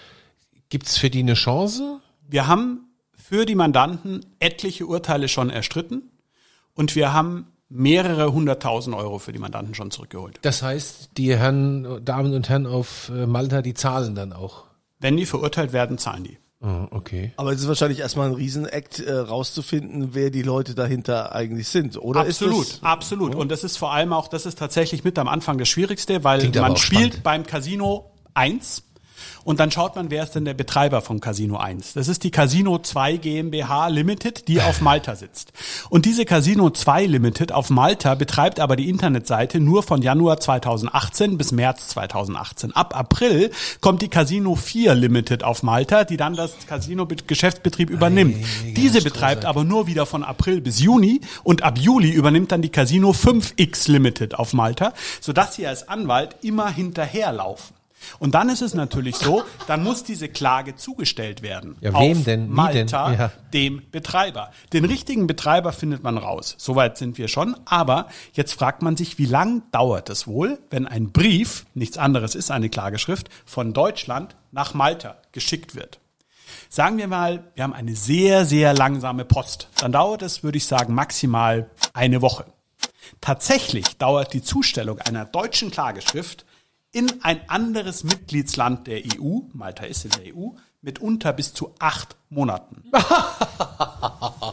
[0.70, 2.00] gibt's für die eine Chance?
[2.28, 2.89] Wir haben
[3.30, 6.02] für die Mandanten etliche Urteile schon erstritten
[6.74, 10.40] und wir haben mehrere hunderttausend Euro für die Mandanten schon zurückgeholt.
[10.42, 14.64] Das heißt, die Herren, Damen und Herren auf äh, Malta, die zahlen dann auch.
[15.00, 16.40] Wenn die verurteilt werden, zahlen die.
[16.62, 17.32] Oh, okay.
[17.38, 22.02] Aber es ist wahrscheinlich erstmal ein Riesenakt, äh, rauszufinden, wer die Leute dahinter eigentlich sind.
[22.02, 23.36] Oder absolut, ist das, absolut.
[23.36, 26.40] Und das ist vor allem auch, das ist tatsächlich mit am Anfang das Schwierigste, weil
[26.40, 27.24] Klingt man spielt spannend.
[27.24, 28.89] beim Casino 1
[29.44, 31.94] und dann schaut man, wer ist denn der Betreiber vom Casino 1.
[31.94, 35.54] Das ist die Casino 2 GmbH Limited, die auf Malta sitzt.
[35.90, 41.38] Und diese Casino 2 Limited auf Malta betreibt aber die Internetseite nur von Januar 2018
[41.38, 42.76] bis März 2018.
[42.76, 48.38] Ab April kommt die Casino 4 Limited auf Malta, die dann das Casino-Geschäftsbetrieb übernimmt.
[48.76, 52.70] Diese betreibt aber nur wieder von April bis Juni und ab Juli übernimmt dann die
[52.70, 57.79] Casino 5X Limited auf Malta, sodass sie als Anwalt immer hinterherlaufen.
[58.20, 61.76] Und dann ist es natürlich so, dann muss diese Klage zugestellt werden.
[61.82, 62.50] Ja, auf wem denn?
[62.50, 63.20] Malta, denn?
[63.20, 63.32] Ja.
[63.54, 64.52] dem Betreiber.
[64.74, 66.56] Den richtigen Betreiber findet man raus.
[66.58, 67.56] Soweit sind wir schon.
[67.66, 72.36] Aber jetzt fragt man sich, wie lang dauert es wohl, wenn ein Brief, nichts anderes
[72.36, 76.00] ist eine Klageschrift, von Deutschland nach Malta geschickt wird.
[76.70, 79.70] Sagen wir mal, wir haben eine sehr, sehr langsame Post.
[79.80, 82.46] Dann dauert es, würde ich sagen, maximal eine Woche.
[83.22, 86.46] Tatsächlich dauert die Zustellung einer deutschen Klageschrift
[86.92, 90.50] in ein anderes Mitgliedsland der EU, Malta ist in der EU,
[90.82, 92.84] mitunter bis zu acht Monaten.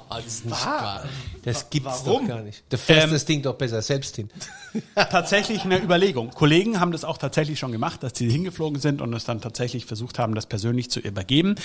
[0.08, 1.04] Das ist nicht wahr.
[1.42, 2.64] Das gibt's doch gar nicht.
[2.70, 4.30] Du fährst Ähm, das Ding doch besser selbst hin.
[4.94, 6.30] tatsächlich eine Überlegung.
[6.30, 9.84] Kollegen haben das auch tatsächlich schon gemacht, dass sie hingeflogen sind und es dann tatsächlich
[9.84, 11.56] versucht haben, das persönlich zu übergeben.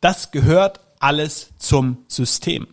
[0.00, 2.68] Das gehört alles zum System.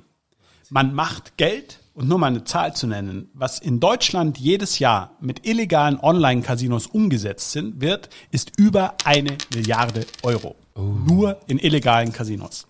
[0.70, 5.16] Man macht Geld und nur mal eine Zahl zu nennen, was in Deutschland jedes Jahr
[5.20, 10.56] mit illegalen Online-Casinos umgesetzt sind, wird, ist über eine Milliarde Euro.
[10.76, 12.66] Nur in illegalen Casinos.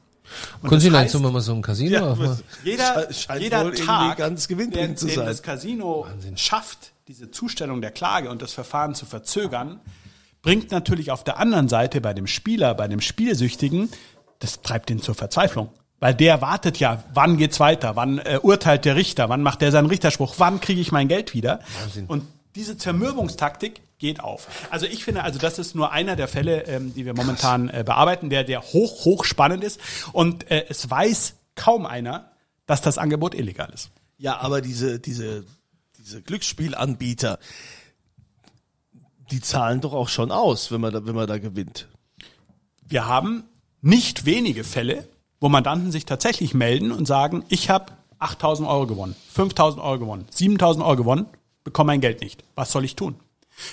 [0.61, 2.43] Und Können Sie so mal so ein Casino aufmachen?
[2.63, 3.07] jeder,
[3.39, 5.25] jeder Tag, ganz den, zu sein.
[5.25, 9.79] das Casino schafft, diese Zustellung der Klage und das Verfahren zu verzögern,
[10.41, 13.89] bringt natürlich auf der anderen Seite bei dem Spieler, bei dem Spielsüchtigen,
[14.39, 15.69] das treibt ihn zur Verzweiflung.
[16.03, 19.71] Weil der wartet ja, wann geht's weiter, wann äh, urteilt der Richter, wann macht der
[19.71, 21.61] seinen Richterspruch, wann kriege ich mein Geld wieder?
[22.09, 24.49] Und diese Zermürbungstaktik geht auf.
[24.69, 27.85] Also ich finde, also das ist nur einer der Fälle, ähm, die wir momentan äh,
[27.85, 29.79] bearbeiten, der der hoch hoch spannend ist
[30.11, 32.33] und äh, es weiß kaum einer,
[32.65, 33.89] dass das Angebot illegal ist.
[34.17, 35.45] Ja, aber diese, diese,
[35.97, 37.39] diese Glücksspielanbieter,
[39.31, 41.87] die zahlen doch auch schon aus, wenn man da, wenn man da gewinnt.
[42.85, 43.45] Wir haben
[43.79, 45.07] nicht wenige Fälle,
[45.43, 50.25] wo Mandanten sich tatsächlich melden und sagen, ich habe 8.000 Euro gewonnen, 5.000 Euro gewonnen,
[50.33, 51.25] 7.000 Euro gewonnen,
[51.65, 52.45] bekomme mein Geld nicht.
[52.55, 53.15] Was soll ich tun?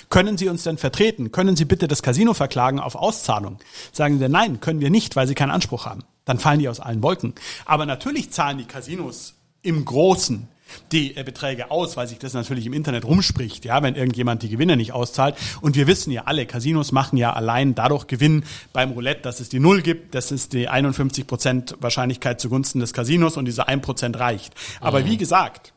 [0.09, 1.31] Können Sie uns denn vertreten?
[1.31, 3.57] Können Sie bitte das Casino verklagen auf Auszahlung?
[3.93, 6.03] Sagen Sie, nein, können wir nicht, weil Sie keinen Anspruch haben.
[6.25, 7.35] Dann fallen die aus allen Wolken.
[7.63, 10.49] Aber natürlich zahlen die Casinos im Großen
[10.91, 14.49] die äh, Beträge aus, weil sich das natürlich im Internet rumspricht, ja, wenn irgendjemand die
[14.49, 15.35] Gewinne nicht auszahlt.
[15.61, 19.49] Und wir wissen ja alle, Casinos machen ja allein dadurch Gewinn beim Roulette, dass es
[19.49, 23.81] die Null gibt, das ist die 51 Prozent Wahrscheinlichkeit zugunsten des Casinos und diese 1
[23.81, 24.53] Prozent reicht.
[24.79, 25.73] Aber wie gesagt,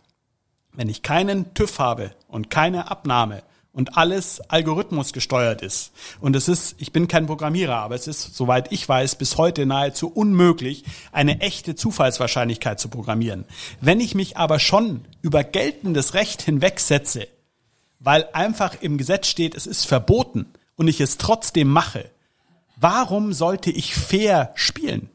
[0.73, 3.43] wenn ich keinen TÜV habe und keine Abnahme,
[3.75, 5.91] und alles Algorithmus gesteuert ist.
[6.21, 9.67] Und es ist, ich bin kein Programmierer, aber es ist, soweit ich weiß, bis heute
[9.67, 13.45] nahezu unmöglich, eine echte Zufallswahrscheinlichkeit zu programmieren.
[13.81, 17.27] Wenn ich mich aber schon über geltendes Recht hinwegsetze,
[17.99, 22.11] weil einfach im Gesetz steht, es ist verboten und ich es trotzdem mache,
[22.77, 25.11] warum sollte ich fair spielen?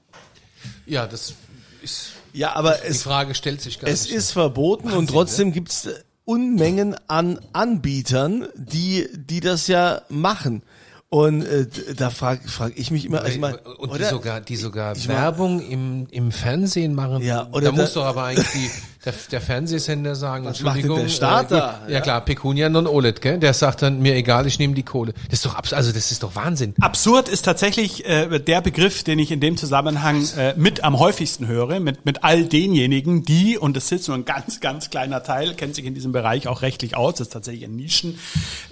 [0.86, 1.34] Ja, das
[1.82, 4.14] ist Ja, aber die es, Frage stellt sich gar es nicht.
[4.14, 5.88] ist verboten und trotzdem gibt's
[6.30, 10.62] Unmengen an Anbietern, die, die das ja machen.
[11.10, 11.66] Und äh,
[11.96, 14.10] da frage frag ich mich immer, also ich mein, und die oder?
[14.12, 17.24] sogar, die sogar Werbung im, im Fernsehen machen.
[17.24, 18.70] Ja, oder da da- muss doch aber eigentlich die,
[19.06, 21.08] der, der Fernsehsender sagen, Was macht denn Entschuldigung.
[21.08, 21.56] der Staat äh?
[21.56, 22.02] Ja, Ja.
[22.02, 23.40] klar, Pecunia non olet, gell?
[23.40, 25.14] Der sagt dann, mir egal, ich nehme die Kohle.
[25.30, 26.74] Das ist doch abs also das ist doch Wahnsinn.
[26.82, 31.48] Absurd ist tatsächlich äh, der Begriff, den ich in dem Zusammenhang äh, mit am häufigsten
[31.48, 35.54] höre, mit, mit all denjenigen, die, und das ist nur ein ganz, ganz kleiner Teil,
[35.54, 38.20] kennt sich in diesem Bereich auch rechtlich aus, das ist tatsächlich ein Nischen,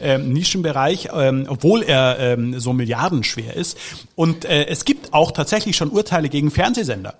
[0.01, 3.77] ähm, Nischenbereich, ähm, obwohl er ähm, so milliardenschwer ist.
[4.15, 7.13] Und äh, es gibt auch tatsächlich schon Urteile gegen Fernsehsender.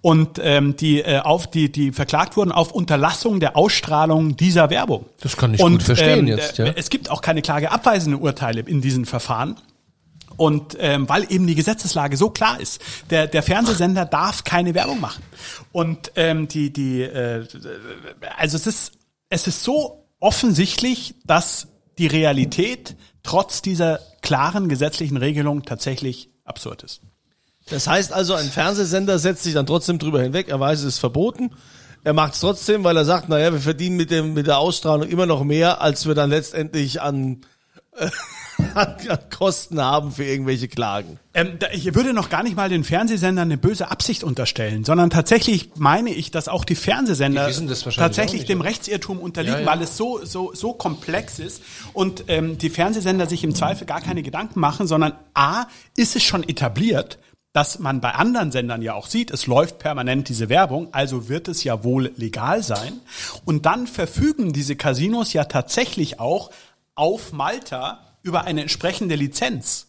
[0.00, 5.06] Und ähm, die äh, auf die die verklagt wurden auf Unterlassung der Ausstrahlung dieser Werbung.
[5.20, 6.66] Das kann ich gut verstehen jetzt, ja.
[6.66, 9.56] äh, Es gibt auch keine klageabweisende Urteile in diesen Verfahren.
[10.36, 14.98] Und ähm, weil eben die Gesetzeslage so klar ist, der, der Fernsehsender darf keine Werbung
[14.98, 15.22] machen.
[15.70, 17.46] Und ähm, die, die, äh,
[18.38, 18.92] also es ist,
[19.28, 27.02] es ist so offensichtlich, dass die Realität trotz dieser klaren gesetzlichen Regelung tatsächlich absurd ist.
[27.70, 30.98] Das heißt also, ein Fernsehsender setzt sich dann trotzdem drüber hinweg, er weiß, es ist
[30.98, 31.50] verboten.
[32.02, 35.06] Er macht es trotzdem, weil er sagt, naja, wir verdienen mit, dem, mit der Ausstrahlung
[35.08, 37.42] immer noch mehr, als wir dann letztendlich an,
[37.94, 38.08] äh,
[38.74, 41.18] an, an Kosten haben für irgendwelche Klagen.
[41.34, 45.10] Ähm, da, ich würde noch gar nicht mal den Fernsehsendern eine böse Absicht unterstellen, sondern
[45.10, 48.70] tatsächlich meine ich, dass auch die Fernsehsender Die tatsächlich nicht, dem oder?
[48.70, 49.66] Rechtsirrtum unterliegen, Ja, ja.
[49.66, 54.00] weil es so, so, so komplex ist und ähm, die Fernsehsender sich im Zweifel gar
[54.00, 55.66] keine Gedanken machen, sondern A,
[55.98, 57.18] ist es schon etabliert,
[57.52, 61.48] dass man bei anderen Sendern ja auch sieht, es läuft permanent diese Werbung, also wird
[61.48, 63.00] es ja wohl legal sein.
[63.44, 66.50] Und dann verfügen diese Casinos ja tatsächlich auch
[66.94, 69.88] auf Malta über eine entsprechende Lizenz.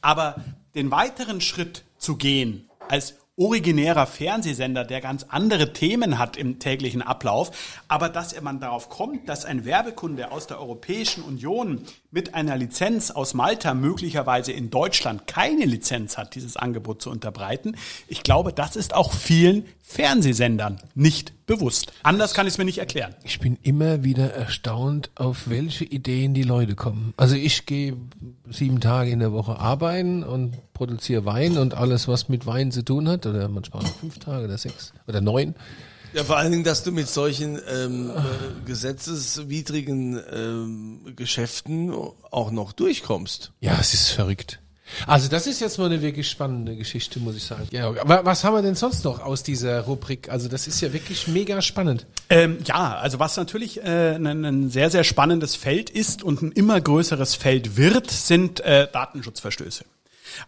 [0.00, 0.36] Aber
[0.74, 7.00] den weiteren Schritt zu gehen als originärer Fernsehsender, der ganz andere Themen hat im täglichen
[7.00, 7.50] Ablauf,
[7.88, 13.10] aber dass man darauf kommt, dass ein Werbekunde aus der Europäischen Union mit einer Lizenz
[13.10, 17.76] aus Malta möglicherweise in Deutschland keine Lizenz hat, dieses Angebot zu unterbreiten,
[18.08, 21.92] ich glaube, das ist auch vielen Fernsehsendern nicht bewusst.
[22.02, 23.14] Anders kann ich es mir nicht erklären.
[23.24, 27.14] Ich bin immer wieder erstaunt, auf welche Ideen die Leute kommen.
[27.16, 27.96] Also ich gehe
[28.50, 32.82] sieben Tage in der Woche arbeiten und produziere Wein und alles, was mit Wein zu
[32.82, 35.54] tun hat, oder manchmal auch fünf Tage oder sechs oder neun.
[36.14, 41.92] Ja, vor allen Dingen, dass du mit solchen ähm, äh, gesetzeswidrigen ähm, Geschäften
[42.30, 43.52] auch noch durchkommst.
[43.60, 44.58] Ja, es ist verrückt.
[45.06, 47.68] Also das ist jetzt mal eine wirklich spannende Geschichte, muss ich sagen.
[47.72, 50.30] Ja, aber was haben wir denn sonst noch aus dieser Rubrik?
[50.30, 52.06] Also das ist ja wirklich mega spannend.
[52.30, 56.52] Ähm, ja, also was natürlich äh, ein, ein sehr, sehr spannendes Feld ist und ein
[56.52, 59.84] immer größeres Feld wird, sind äh, Datenschutzverstöße.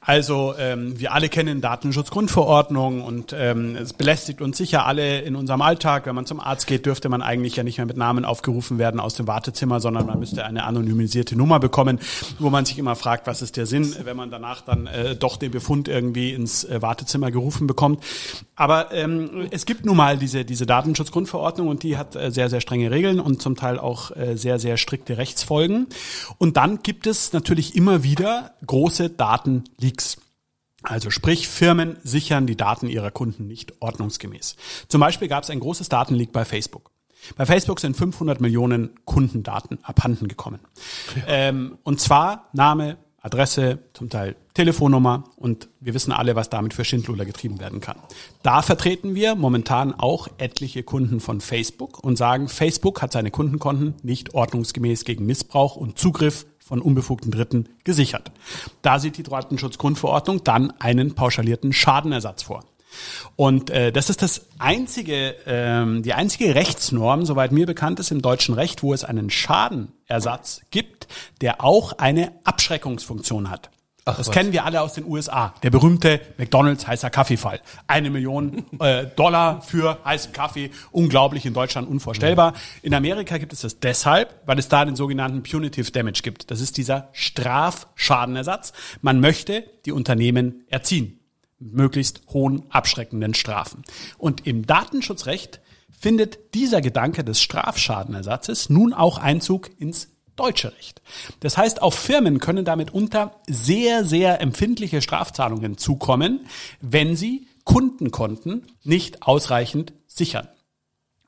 [0.00, 5.62] Also ähm, wir alle kennen Datenschutzgrundverordnung und ähm, es belästigt uns sicher alle in unserem
[5.62, 6.06] Alltag.
[6.06, 9.00] Wenn man zum Arzt geht, dürfte man eigentlich ja nicht mehr mit Namen aufgerufen werden
[9.00, 11.98] aus dem Wartezimmer, sondern man müsste eine anonymisierte Nummer bekommen,
[12.38, 15.36] wo man sich immer fragt, was ist der Sinn, wenn man danach dann äh, doch
[15.36, 18.02] den Befund irgendwie ins äh, Wartezimmer gerufen bekommt.
[18.56, 22.60] Aber ähm, es gibt nun mal diese, diese Datenschutzgrundverordnung und die hat äh, sehr, sehr
[22.60, 25.86] strenge Regeln und zum Teil auch äh, sehr, sehr strikte Rechtsfolgen.
[26.38, 29.10] Und dann gibt es natürlich immer wieder große
[29.82, 30.16] Datenleaks.
[30.84, 34.56] Also sprich, Firmen sichern die Daten ihrer Kunden nicht ordnungsgemäß.
[34.88, 36.90] Zum Beispiel gab es ein großes Datenleak bei Facebook.
[37.36, 40.58] Bei Facebook sind 500 Millionen Kundendaten abhanden gekommen.
[41.28, 46.84] Ähm, und zwar Name, Adresse, zum Teil Telefonnummer und wir wissen alle, was damit für
[46.84, 47.96] Schindluder getrieben werden kann.
[48.42, 53.94] Da vertreten wir momentan auch etliche Kunden von Facebook und sagen, Facebook hat seine Kundenkonten
[54.02, 58.32] nicht ordnungsgemäß gegen Missbrauch und Zugriff von unbefugten Dritten gesichert.
[58.82, 62.64] Da sieht die Datenschutzgrundverordnung dann einen pauschalierten Schadenersatz vor.
[63.36, 68.22] Und äh, das ist das einzige, ähm, die einzige Rechtsnorm, soweit mir bekannt ist, im
[68.22, 71.08] deutschen Recht, wo es einen Schadenersatz gibt,
[71.40, 73.70] der auch eine Abschreckungsfunktion hat.
[74.04, 74.34] Ach, das was.
[74.34, 75.54] kennen wir alle aus den USA.
[75.62, 77.60] Der berühmte McDonalds heißer Kaffeefall.
[77.86, 80.70] Eine Million äh, Dollar für heißen Kaffee.
[80.90, 82.54] Unglaublich, in Deutschland unvorstellbar.
[82.82, 86.50] In Amerika gibt es das deshalb, weil es da den sogenannten Punitive Damage gibt.
[86.50, 88.72] Das ist dieser Strafschadenersatz.
[89.02, 91.20] Man möchte die Unternehmen erziehen.
[91.60, 93.84] Mit möglichst hohen abschreckenden Strafen.
[94.18, 95.60] Und im Datenschutzrecht
[95.96, 100.08] findet dieser Gedanke des Strafschadenersatzes nun auch Einzug ins
[100.42, 101.00] deutsche Recht.
[101.40, 106.46] Das heißt, auf Firmen können damit unter sehr, sehr empfindliche Strafzahlungen zukommen,
[106.80, 110.48] wenn sie Kundenkonten nicht ausreichend sichern.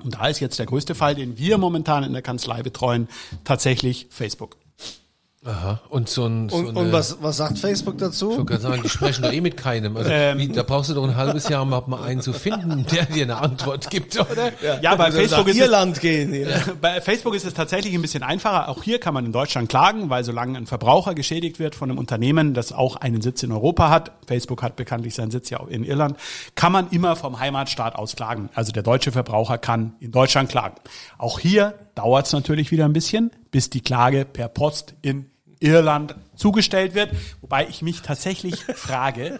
[0.02, 3.08] Und da ist jetzt der größte Fall, den wir momentan in der Kanzlei betreuen,
[3.44, 4.56] tatsächlich Facebook.
[5.46, 5.80] Aha.
[5.90, 8.30] Und so ein, so Und, eine, und was, was sagt Facebook Ich dazu?
[8.30, 9.94] wollte gerade sagen, die sprechen doch eh mit keinem.
[9.94, 10.38] Also, Ähm.
[10.38, 13.04] wie, da brauchst du doch ein halbes Jahr, um überhaupt mal einen zu finden, der
[13.04, 14.52] dir eine Antwort gibt, oder?
[14.80, 16.32] Ja, bei Also Facebook ist es, Irland gehen.
[16.34, 16.48] Ja.
[16.80, 18.70] bei Facebook ist es tatsächlich ein bisschen einfacher.
[18.70, 21.98] Auch hier kann man in Deutschland klagen, weil solange ein Verbraucher geschädigt wird von einem
[21.98, 25.68] Unternehmen, das auch einen Sitz in Europa hat, Facebook hat bekanntlich seinen Sitz ja auch
[25.68, 26.16] in Irland,
[26.54, 28.48] kann man immer vom Heimatstaat aus klagen.
[28.54, 30.76] Also der deutsche Verbraucher kann in Deutschland klagen.
[31.18, 35.26] Auch hier dauert es natürlich wieder ein bisschen, bis die Klage per Post in
[35.60, 37.10] Irland zugestellt wird.
[37.40, 39.38] Wobei ich mich tatsächlich frage,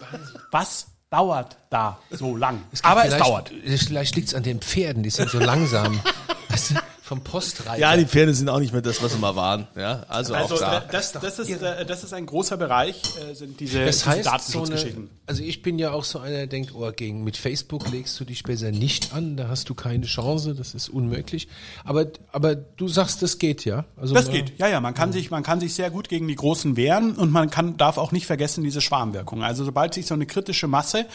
[0.51, 2.61] was dauert da so lang?
[2.83, 3.51] Aber es dauert.
[3.65, 5.99] Vielleicht liegt's an den Pferden, die sind so langsam.
[7.05, 7.77] Vom Postreiter.
[7.79, 9.67] ja, die Pferde sind auch nicht mehr das, was sie mal waren.
[9.75, 10.77] Ja, also, Also auch da.
[10.79, 14.09] äh, das, das, ist, äh, das ist ein großer Bereich, äh, sind diese, Das diese
[14.09, 15.09] heißt, so eine, Datenschutzgeschichten.
[15.27, 18.25] also ich bin ja auch so einer, der denkt, oh, gegen, mit Facebook legst du
[18.25, 21.47] dich besser nicht an, da hast du keine Chance, das ist unmöglich.
[21.83, 23.85] Aber, aber du sagst, das geht ja.
[23.97, 24.81] Also Das man- geht, ja, ja.
[24.81, 27.77] Man kann sich, man kann sich sehr gut gegen die Großen wehren und man kann,
[27.77, 29.43] darf auch nicht vergessen diese Schwarmwirkung.
[29.43, 31.05] Also sobald sich so eine kritische Masse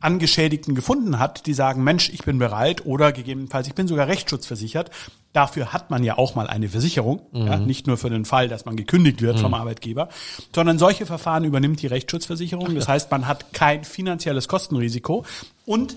[0.00, 4.08] an Geschädigten gefunden hat, die sagen, Mensch, ich bin bereit oder gegebenenfalls, ich bin sogar
[4.08, 4.90] rechtsschutzversichert.
[5.32, 8.64] Dafür hat man ja auch mal eine Versicherung, ja, nicht nur für den Fall, dass
[8.64, 10.08] man gekündigt wird vom Arbeitgeber,
[10.54, 12.74] sondern solche Verfahren übernimmt die Rechtsschutzversicherung.
[12.74, 15.24] Das heißt, man hat kein finanzielles Kostenrisiko
[15.66, 15.96] und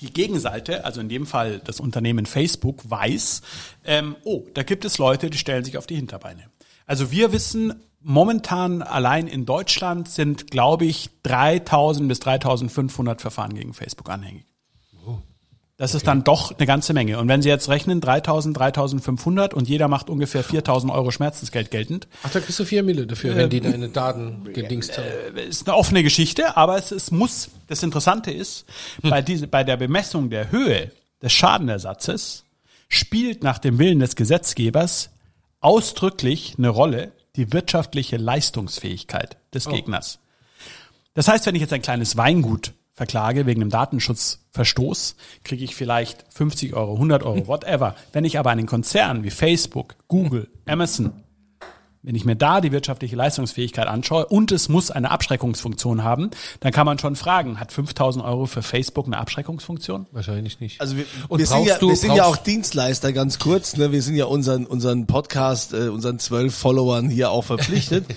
[0.00, 3.42] die Gegenseite, also in dem Fall das Unternehmen Facebook, weiß,
[3.84, 6.44] ähm, oh, da gibt es Leute, die stellen sich auf die Hinterbeine.
[6.86, 13.74] Also wir wissen, momentan allein in Deutschland sind, glaube ich, 3000 bis 3500 Verfahren gegen
[13.74, 14.44] Facebook anhängig.
[15.76, 17.18] Das ist dann doch eine ganze Menge.
[17.18, 22.06] Und wenn Sie jetzt rechnen, 3000, 3500 und jeder macht ungefähr 4000 Euro Schmerzensgeld geltend,
[22.22, 25.36] Ach, da kriegst du vier Mille dafür, wenn die deine Daten gedingst haben.
[25.36, 28.66] ist eine offene Geschichte, aber es, es muss, das Interessante ist,
[29.02, 32.44] bei, diese, bei der Bemessung der Höhe des Schadenersatzes
[32.88, 35.10] spielt nach dem Willen des Gesetzgebers
[35.60, 40.20] ausdrücklich eine Rolle die wirtschaftliche Leistungsfähigkeit des Gegners.
[41.14, 46.24] Das heißt, wenn ich jetzt ein kleines Weingut verklage wegen einem Datenschutzverstoß, kriege ich vielleicht
[46.32, 47.96] 50 Euro, 100 Euro, whatever.
[48.12, 51.23] Wenn ich aber einen Konzern wie Facebook, Google, Amazon,
[52.04, 56.70] wenn ich mir da die wirtschaftliche Leistungsfähigkeit anschaue und es muss eine Abschreckungsfunktion haben, dann
[56.70, 60.06] kann man schon fragen, hat 5000 Euro für Facebook eine Abschreckungsfunktion?
[60.12, 60.80] Wahrscheinlich nicht.
[60.80, 63.76] Also wir, Und wir, sind ja, du- wir sind ja auch Dienstleister, ganz kurz.
[63.76, 63.90] Ne?
[63.90, 68.04] Wir sind ja unseren, unseren Podcast, äh, unseren zwölf Followern hier auch verpflichtet.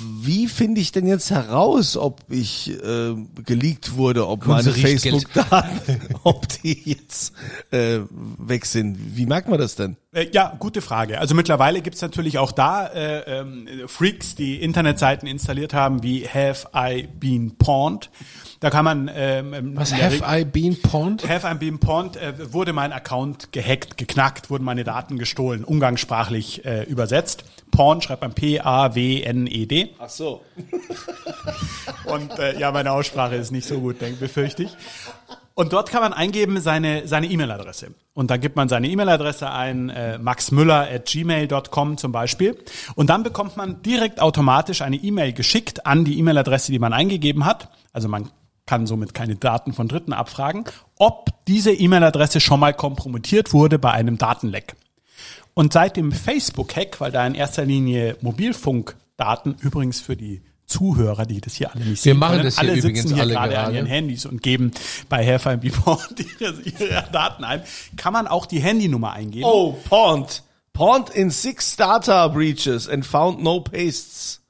[0.00, 4.72] Wie finde ich denn jetzt heraus, ob ich äh, geleakt wurde, ob meine.
[4.72, 7.32] Facebook-Daten, ob die jetzt
[7.70, 9.16] äh, weg sind?
[9.16, 9.96] Wie merkt man das denn?
[10.14, 11.18] Äh, Ja, gute Frage.
[11.20, 16.68] Also mittlerweile gibt's natürlich auch da äh, ähm, Freaks, die Internetseiten installiert haben, wie Have
[16.74, 18.10] I Been Pawned.
[18.62, 21.28] Da kann man ähm, Was, have I been pawned?
[21.28, 26.64] Have I Been Pawned äh, wurde mein Account gehackt, geknackt, wurden meine Daten gestohlen, umgangssprachlich
[26.64, 27.42] äh, übersetzt.
[27.72, 29.96] Pawn schreibt man P-A-W-N-E-D.
[29.98, 30.42] Ach so.
[32.04, 34.76] Und äh, ja, meine Aussprache ist nicht so gut, denk, befürchte ich.
[35.54, 37.88] Und dort kann man eingeben seine seine E-Mail-Adresse.
[38.14, 42.56] Und dann gibt man seine E-Mail-Adresse ein, äh, maxmüller at gmail.com zum Beispiel.
[42.94, 47.44] Und dann bekommt man direkt automatisch eine E-Mail geschickt an die E-Mail-Adresse, die man eingegeben
[47.44, 47.68] hat.
[47.92, 48.30] Also man
[48.66, 50.64] kann somit keine Daten von Dritten abfragen,
[50.96, 54.74] ob diese E-Mail-Adresse schon mal kompromittiert wurde bei einem Datenleck.
[55.54, 61.40] Und seit dem Facebook-Hack, weil da in erster Linie Mobilfunkdaten, übrigens für die Zuhörer, die
[61.40, 63.32] das hier alle nicht Wir sehen machen können, das hier alle übrigens sitzen hier alle
[63.34, 63.76] gerade an gerade.
[63.76, 64.70] ihren Handys und geben
[65.08, 67.62] bei Helfer Beport ihre, ihre Daten ein,
[67.96, 69.44] kann man auch die Handynummer eingeben.
[69.44, 70.42] Oh, pawned.
[70.72, 74.40] Pawned in six data breaches and found no pastes.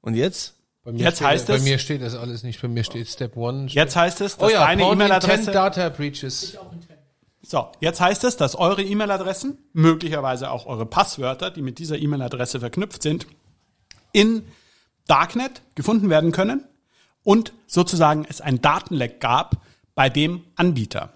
[0.00, 0.54] Und jetzt?
[0.84, 2.60] Bei mir Jetzt steht, heißt bei es- mir steht das alles nicht.
[2.60, 3.66] Bei mir steht Step One.
[3.68, 6.58] Jetzt heißt es, dass oh ja, deine pawned in 10 E-Mail-Adresse Data Breaches.
[7.44, 12.60] So, jetzt heißt es, dass eure E-Mail-Adressen, möglicherweise auch eure Passwörter, die mit dieser E-Mail-Adresse
[12.60, 13.26] verknüpft sind,
[14.12, 14.42] in
[15.06, 16.64] Darknet gefunden werden können
[17.24, 19.62] und sozusagen es ein Datenleck gab
[19.94, 21.12] bei dem Anbieter.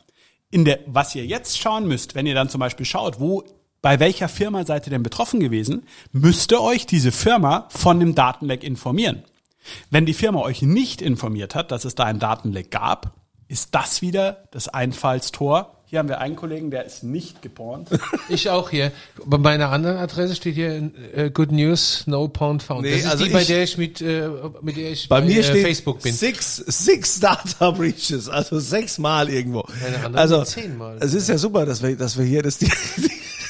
[0.50, 3.44] In der, was ihr jetzt schauen müsst, wenn ihr dann zum Beispiel schaut, wo
[3.82, 8.64] bei welcher Firma seid ihr denn betroffen gewesen, müsste euch diese Firma von dem Datenleck
[8.64, 9.22] informieren.
[9.90, 13.12] Wenn die Firma euch nicht informiert hat, dass es da ein Datenleck gab,
[13.48, 15.72] ist das wieder das Einfallstor.
[15.88, 17.88] Hier haben wir einen Kollegen, der ist nicht gepornt.
[18.28, 18.90] Ich auch hier.
[19.24, 22.82] Bei meiner anderen Adresse steht hier äh, Good News, no porn found.
[22.82, 24.28] Nee, das ist also die, bei ich- der ich mit, äh,
[24.62, 26.12] mit der ich Bei mir äh, steht Facebook bin.
[26.12, 29.64] Six, six Data Breaches, also sechsmal irgendwo.
[30.14, 30.96] Also zehnmal.
[30.98, 32.66] es ist ja super, dass wir, dass wir hier das di-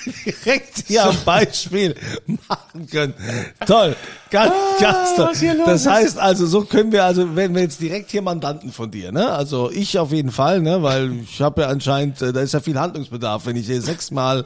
[0.06, 1.94] direkt hier am Beispiel
[2.48, 3.14] machen können.
[3.66, 3.96] Toll,
[4.30, 5.62] ganz, ganz toll.
[5.64, 9.12] Das heißt also, so können wir also, wenn wir jetzt direkt hier Mandanten von dir,
[9.12, 9.32] ne?
[9.32, 10.82] Also ich auf jeden Fall, ne?
[10.82, 14.44] Weil ich habe ja anscheinend, äh, da ist ja viel Handlungsbedarf, wenn ich hier sechsmal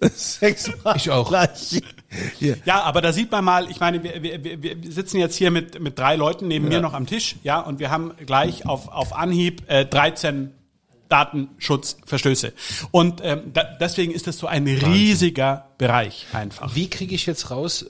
[0.14, 1.28] sechsmal Ich auch.
[1.28, 1.82] gleich
[2.38, 2.56] hier.
[2.64, 5.80] Ja, aber da sieht man mal, ich meine, wir, wir, wir sitzen jetzt hier mit,
[5.80, 9.14] mit drei Leuten neben mir noch am Tisch, ja, und wir haben gleich auf, auf
[9.16, 10.50] Anhieb äh, 13
[11.10, 12.52] Datenschutzverstöße.
[12.90, 16.74] Und ähm, da, deswegen ist das so ein riesiger Bereich einfach.
[16.74, 17.86] Wie kriege ich jetzt raus,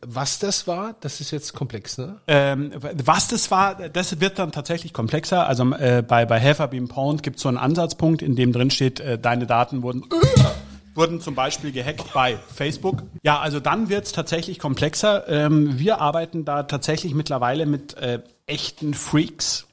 [0.00, 0.94] was das war?
[1.00, 2.20] Das ist jetzt komplex, ne?
[2.28, 2.72] Ähm,
[3.04, 5.46] was das war, das wird dann tatsächlich komplexer.
[5.46, 9.00] Also äh, bei, bei Helferbeam Pound gibt es so einen Ansatzpunkt, in dem drin steht,
[9.00, 10.04] äh, deine Daten wurden
[10.94, 13.02] wurden zum Beispiel gehackt bei Facebook.
[13.22, 15.26] Ja, also dann wird's tatsächlich komplexer.
[15.28, 19.66] Ähm, wir arbeiten da tatsächlich mittlerweile mit äh, echten Freaks,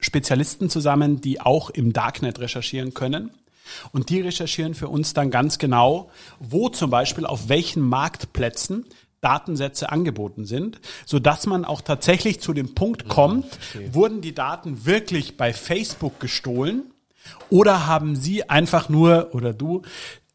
[0.00, 3.30] Spezialisten zusammen, die auch im Darknet recherchieren können.
[3.92, 6.10] Und die recherchieren für uns dann ganz genau,
[6.40, 8.86] wo zum Beispiel auf welchen Marktplätzen
[9.20, 13.46] Datensätze angeboten sind, so dass man auch tatsächlich zu dem Punkt kommt,
[13.92, 16.84] wurden die Daten wirklich bei Facebook gestohlen
[17.50, 19.82] oder haben sie einfach nur oder du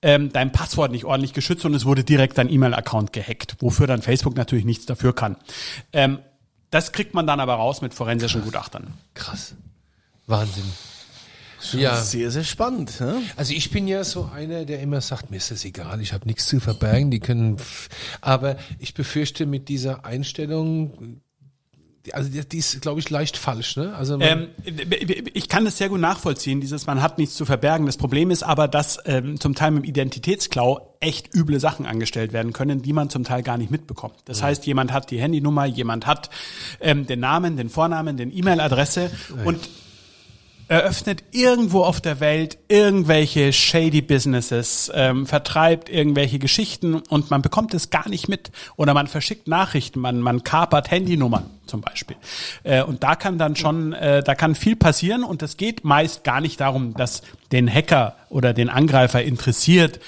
[0.02, 4.04] ähm, dein Passwort nicht ordentlich geschützt und es wurde direkt dein E-Mail-Account gehackt, wofür dann
[4.04, 5.36] Facebook natürlich nichts dafür kann.
[5.92, 6.20] Ähm,
[6.76, 8.94] das kriegt man dann aber raus mit forensischen Gutachtern.
[9.14, 9.56] Krass.
[10.28, 10.66] Wahnsinn.
[11.72, 11.96] Ja.
[11.96, 13.00] Sehr, sehr spannend.
[13.00, 13.22] Ne?
[13.38, 16.28] Also ich bin ja so einer, der immer sagt, mir ist das egal, ich habe
[16.28, 17.58] nichts zu verbergen, die können.
[17.58, 17.88] pff.
[18.20, 21.22] Aber ich befürchte mit dieser Einstellung,
[22.14, 23.78] also die, die ist, glaube ich, leicht falsch.
[23.78, 23.94] Ne?
[23.96, 24.48] Also Ähm,
[25.34, 27.86] ich kann das sehr gut nachvollziehen, dieses man hat nichts zu verbergen.
[27.86, 32.34] Das Problem ist aber, dass ähm, zum Teil mit dem Identitätsklau echt üble Sachen angestellt
[32.34, 34.16] werden können, die man zum Teil gar nicht mitbekommt.
[34.26, 36.30] Das heißt, jemand hat die Handynummer, jemand hat
[36.80, 39.12] ähm, den Namen, den Vornamen, den E-Mail-Adresse
[39.46, 39.60] und
[40.68, 47.74] eröffnet irgendwo auf der Welt irgendwelche shady Businesses, ähm, vertreibt irgendwelche Geschichten und man bekommt
[47.74, 48.52] es gar nicht mit.
[48.76, 52.18] Oder man verschickt Nachrichten, man, man kapert Handynummern zum Beispiel.
[52.64, 56.24] Äh, und da kann dann schon, äh, da kann viel passieren und es geht meist
[56.24, 60.00] gar nicht darum, dass den Hacker oder den Angreifer interessiert,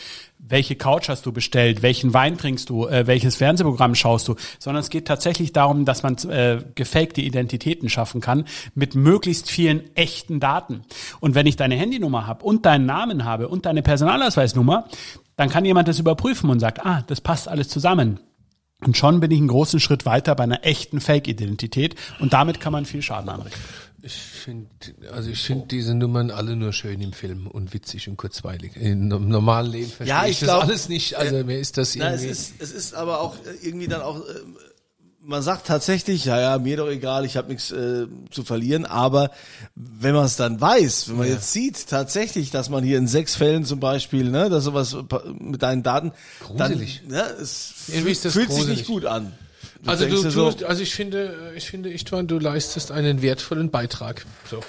[0.50, 4.82] welche Couch hast du bestellt, welchen Wein trinkst du, äh, welches Fernsehprogramm schaust du, sondern
[4.82, 10.40] es geht tatsächlich darum, dass man äh, gefakte Identitäten schaffen kann mit möglichst vielen echten
[10.40, 10.82] Daten.
[11.20, 14.88] Und wenn ich deine Handynummer habe und deinen Namen habe und deine Personalausweisnummer,
[15.36, 18.20] dann kann jemand das überprüfen und sagt, ah, das passt alles zusammen.
[18.86, 22.74] Und schon bin ich einen großen Schritt weiter bei einer echten Fake-Identität und damit kann
[22.74, 23.60] man viel Schaden anrichten.
[24.08, 24.70] Ich finde,
[25.12, 28.76] also ich finde diese Nummern alle nur schön im Film und witzig und kurzweilig.
[28.76, 31.16] Im no- normalen Leben verstehe Ja, ich, ich das glaub- alles nicht.
[31.16, 32.32] Also mir ist das Na, es irgendwie.
[32.32, 34.34] ist, es ist aber auch äh, irgendwie dann auch, äh,
[35.22, 39.32] man sagt tatsächlich, ja, ja, mir doch egal, ich habe nichts äh, zu verlieren, aber
[39.76, 43.36] wenn man es dann weiß, wenn man jetzt sieht tatsächlich, dass man hier in sechs
[43.36, 44.96] Fällen zum Beispiel, ne, dass sowas
[45.38, 47.02] mit deinen Daten, Gruselig.
[47.10, 49.34] dann, ne, es Irgendwie fühlt, fühlt sich nicht gut an.
[49.88, 53.72] Du also du so, tust, also ich finde, ich finde, Istvan, du leistest einen wertvollen
[53.72, 54.26] Beitrag.
[54.50, 54.62] So.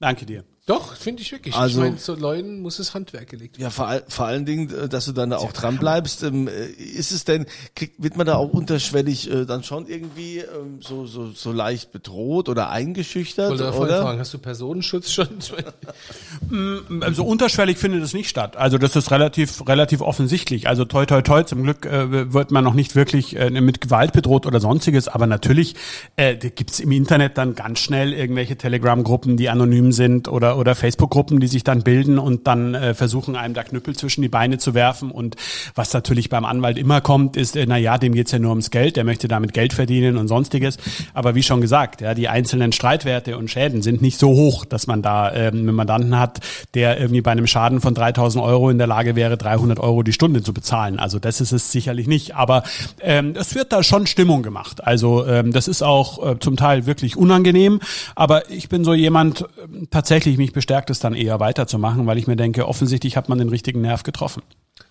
[0.00, 0.44] Danke dir.
[0.66, 1.54] Doch, finde ich wirklich.
[1.54, 3.64] Also- ich meine, so Leuten muss das Handwerk gelegt werden.
[3.64, 6.22] Ja, vor, all- vor allen Dingen, äh, dass du dann da auch dran bleibst.
[6.22, 7.44] Ähm, äh, ist es denn,
[7.76, 11.92] kriegt, wird man da auch unterschwellig äh, dann schon irgendwie ähm, so, so, so leicht
[11.92, 13.50] bedroht oder eingeschüchtert?
[13.50, 14.02] wollte vorhin Oder?
[14.02, 15.28] fragen, hast du Personenschutz schon?
[16.50, 18.56] Meine, Also unterschwellig findet es nicht statt.
[18.56, 20.68] Also das ist relativ relativ offensichtlich.
[20.68, 24.12] Also toi toi toi, zum Glück äh, wird man noch nicht wirklich äh, mit Gewalt
[24.14, 25.74] bedroht oder sonstiges, aber natürlich
[26.16, 30.74] äh, da gibt's im Internet dann ganz schnell irgendwelche Telegram-Gruppen, die anonym sind oder oder
[30.74, 34.58] Facebook-Gruppen, die sich dann bilden und dann äh, versuchen einem da Knüppel zwischen die Beine
[34.58, 35.36] zu werfen und
[35.74, 38.70] was natürlich beim Anwalt immer kommt, ist äh, na ja, dem geht's ja nur ums
[38.70, 40.78] Geld, der möchte damit Geld verdienen und sonstiges,
[41.12, 44.86] aber wie schon gesagt, ja, die einzelnen Streitwerte und Schäden sind nicht so hoch, dass
[44.86, 46.40] man da ähm, einen Mandanten hat,
[46.74, 50.12] der irgendwie bei einem Schaden von 3000 Euro in der Lage wäre, 300 Euro die
[50.12, 50.98] Stunde zu bezahlen.
[50.98, 52.34] Also das ist es sicherlich nicht.
[52.34, 52.62] Aber
[53.00, 54.84] ähm, es wird da schon Stimmung gemacht.
[54.84, 57.80] Also ähm, das ist auch äh, zum Teil wirklich unangenehm.
[58.14, 62.26] Aber ich bin so jemand, ähm, tatsächlich mich bestärkt es dann eher weiterzumachen, weil ich
[62.26, 64.42] mir denke, offensichtlich hat man den richtigen Nerv getroffen.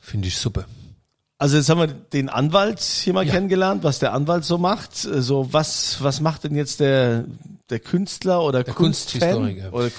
[0.02, 0.66] finde ich super.
[1.38, 4.96] Also jetzt haben wir den Anwalt hier mal kennengelernt, was der Anwalt so macht.
[4.96, 7.26] So was was macht denn jetzt der
[7.74, 9.74] der Künstler oder Der Kunstfan Kunsthistoriker.
[9.74, 9.92] oder Ähm,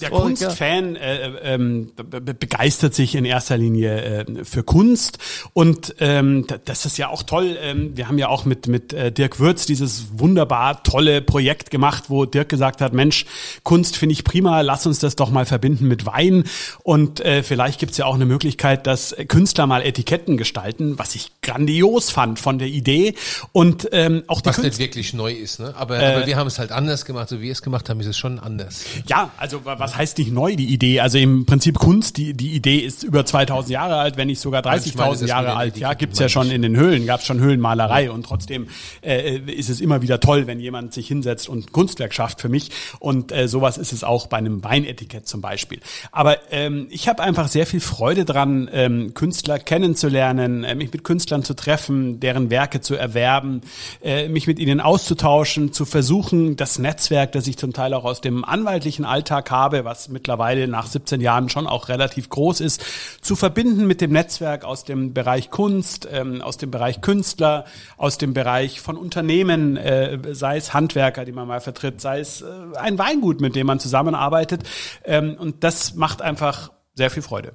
[0.00, 0.22] der Kunsthistoriker?
[0.22, 5.18] Kunstfan äh, ähm, be be begeistert sich in erster Linie äh, für Kunst
[5.52, 7.58] und ähm, das ist ja auch toll.
[7.60, 12.04] Ähm, wir haben ja auch mit mit äh, Dirk Würz dieses wunderbar tolle Projekt gemacht,
[12.08, 13.26] wo Dirk gesagt hat, Mensch,
[13.64, 16.44] Kunst finde ich prima, lass uns das doch mal verbinden mit Wein
[16.84, 21.32] und äh, vielleicht gibt's ja auch eine Möglichkeit, dass Künstler mal Etiketten gestalten, was ich
[21.42, 23.14] grandios fand von der Idee
[23.50, 25.74] und ähm, auch die Was Künstler nicht wirklich neu ist, ne?
[25.76, 27.15] Aber, Äh, aber wir haben es halt anders gemacht.
[27.26, 28.84] So wie wir es gemacht haben, ist es schon anders.
[29.06, 31.00] Ja, also wa- was heißt nicht neu, die Idee?
[31.00, 34.64] Also im Prinzip Kunst, die, die Idee ist über 2000 Jahre alt, wenn nicht sogar
[34.66, 35.78] Also ich meine, 30.000 das mit Jahre alt.
[35.78, 38.66] Ja, gibt's ja schon in den Höhlen, gab's schon Höhlenmalerei und trotzdem
[39.02, 42.70] äh, ist es immer wieder toll, wenn jemand sich hinsetzt und Kunstwerk schafft für mich.
[42.98, 45.80] Und äh, sowas ist es auch bei einem Weinetikett zum Beispiel.
[46.12, 51.04] Aber ähm, ich habe einfach sehr viel Freude dran, ähm, Künstler kennenzulernen, äh, mich mit
[51.04, 53.60] Künstlern zu treffen, deren Werke zu erwerben,
[54.02, 58.22] äh, mich mit ihnen auszutauschen, zu versuchen, das Netzwerk, das ich zum Teil auch aus
[58.22, 62.82] dem anwaltlichen Alltag habe, was mittlerweile nach 17 Jahren schon auch relativ groß ist,
[63.20, 67.66] zu verbinden mit dem Netzwerk aus dem Bereich Kunst, ähm, aus dem Bereich Künstler,
[67.98, 72.40] aus dem Bereich von Unternehmen, äh, sei es Handwerker, die man mal vertritt, sei es
[72.40, 74.62] äh, ein Weingut, mit dem man zusammenarbeitet.
[75.04, 77.52] Ähm, und das macht einfach sehr viel Freude.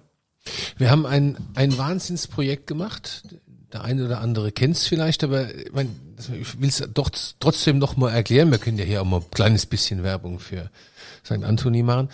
[0.77, 3.23] Wir haben ein, ein Wahnsinnsprojekt gemacht.
[3.73, 5.95] Der eine oder andere kennt es vielleicht, aber ich, mein,
[6.39, 7.09] ich will es doch
[7.39, 8.51] trotzdem noch mal erklären.
[8.51, 10.69] Wir können ja hier auch mal ein kleines bisschen Werbung für
[11.23, 11.43] St.
[11.43, 12.09] Anthony machen.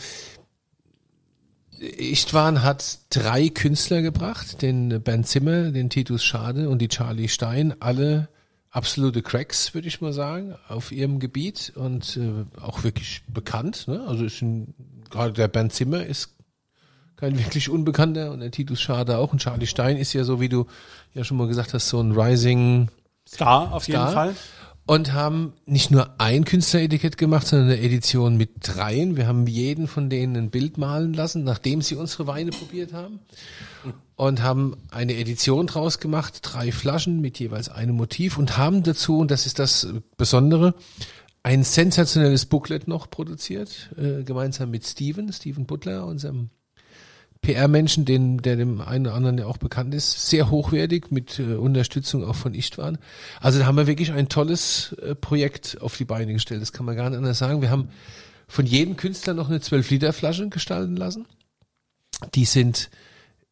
[1.79, 7.75] Ichtwan hat drei Künstler gebracht, den Bernd Zimmer, den Titus Schade und die Charlie Stein,
[7.79, 8.29] alle
[8.69, 13.87] absolute Cracks, würde ich mal sagen, auf ihrem Gebiet und äh, auch wirklich bekannt.
[13.87, 14.03] Ne?
[14.07, 14.73] Also ist ein,
[15.09, 16.36] gerade der Bernd Zimmer ist
[17.17, 20.49] kein wirklich Unbekannter und der Titus Schade auch und Charlie Stein ist ja so, wie
[20.49, 20.67] du
[21.13, 22.89] ja schon mal gesagt hast, so ein Rising
[23.27, 24.13] Star auf jeden Star.
[24.13, 24.35] Fall.
[24.85, 29.17] und haben nicht nur ein Künstleretikett gemacht, sondern eine Edition mit dreien.
[29.17, 33.19] Wir haben jeden von denen ein Bild malen lassen, nachdem sie unsere Weine probiert haben
[34.15, 39.17] und haben eine Edition draus gemacht, drei Flaschen mit jeweils einem Motiv und haben dazu,
[39.17, 39.87] und das ist das
[40.17, 40.73] Besondere,
[41.43, 46.49] ein sensationelles Booklet noch produziert, äh, gemeinsam mit Steven, Steven Butler, unserem
[47.47, 51.55] PR-Menschen, den, der dem einen oder anderen ja auch bekannt ist, sehr hochwertig mit äh,
[51.55, 52.97] Unterstützung auch von Ichtwan.
[53.39, 56.61] Also da haben wir wirklich ein tolles äh, Projekt auf die Beine gestellt.
[56.61, 57.61] Das kann man gar nicht anders sagen.
[57.61, 57.87] Wir haben
[58.49, 61.25] von jedem Künstler noch eine 12-Liter-Flasche gestalten lassen.
[62.35, 62.89] Die sind,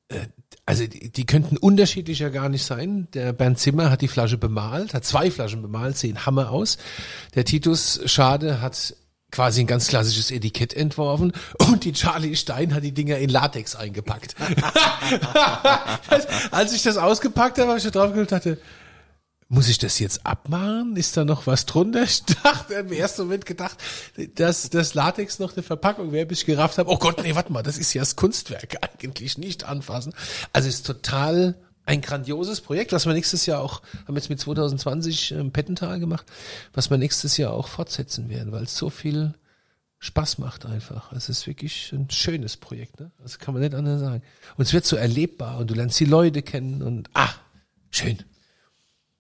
[0.10, 0.26] äh,
[0.66, 3.08] also die, die könnten unterschiedlicher gar nicht sein.
[3.14, 6.78] Der Bernd Zimmer hat die Flasche bemalt, hat zwei Flaschen bemalt, sehen Hammer aus.
[7.34, 8.94] Der Titus Schade hat
[9.36, 11.34] quasi ein ganz klassisches Etikett entworfen
[11.68, 14.34] und die Charlie Stein hat die Dinger in Latex eingepackt.
[16.52, 18.58] Als ich das ausgepackt habe, habe ich da drauf geguckt und dachte,
[19.50, 20.96] muss ich das jetzt abmachen?
[20.96, 22.04] Ist da noch was drunter?
[22.04, 23.78] Ich dachte im ersten Moment gedacht,
[24.36, 27.52] dass das Latex noch eine Verpackung wäre, bis ich gerafft habe, oh Gott, nee, warte
[27.52, 30.14] mal, das ist ja das Kunstwerk eigentlich nicht anfassen.
[30.54, 31.56] Also ist total
[31.86, 36.26] ein grandioses Projekt, was wir nächstes Jahr auch, haben jetzt mit 2020 im Pettental gemacht,
[36.74, 39.34] was wir nächstes Jahr auch fortsetzen werden, weil es so viel
[40.00, 41.12] Spaß macht einfach.
[41.14, 43.12] Es ist wirklich ein schönes Projekt, ne?
[43.22, 44.24] Das kann man nicht anders sagen.
[44.58, 47.34] Und es wird so erlebbar und du lernst die Leute kennen und ah,
[47.92, 48.24] schön.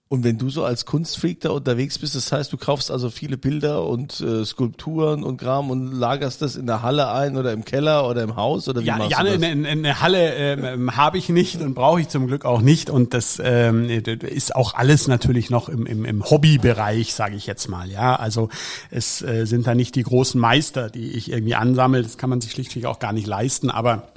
[0.07, 3.37] Und wenn du so als Kunstfreak da unterwegs bist, das heißt, du kaufst also viele
[3.37, 7.65] Bilder und äh, Skulpturen und Kram und lagerst das in der Halle ein oder im
[7.65, 9.41] Keller oder im Haus oder wie Ja, machst ja du das?
[9.41, 12.91] eine, eine Halle ähm, habe ich nicht und brauche ich zum Glück auch nicht.
[12.91, 17.67] Und das ähm, ist auch alles natürlich noch im, im, im Hobbybereich, sage ich jetzt
[17.67, 17.89] mal.
[17.89, 18.49] Ja, also
[18.91, 22.03] es äh, sind da nicht die großen Meister, die ich irgendwie ansammle.
[22.03, 23.71] Das kann man sich schlichtweg auch gar nicht leisten.
[23.71, 24.09] Aber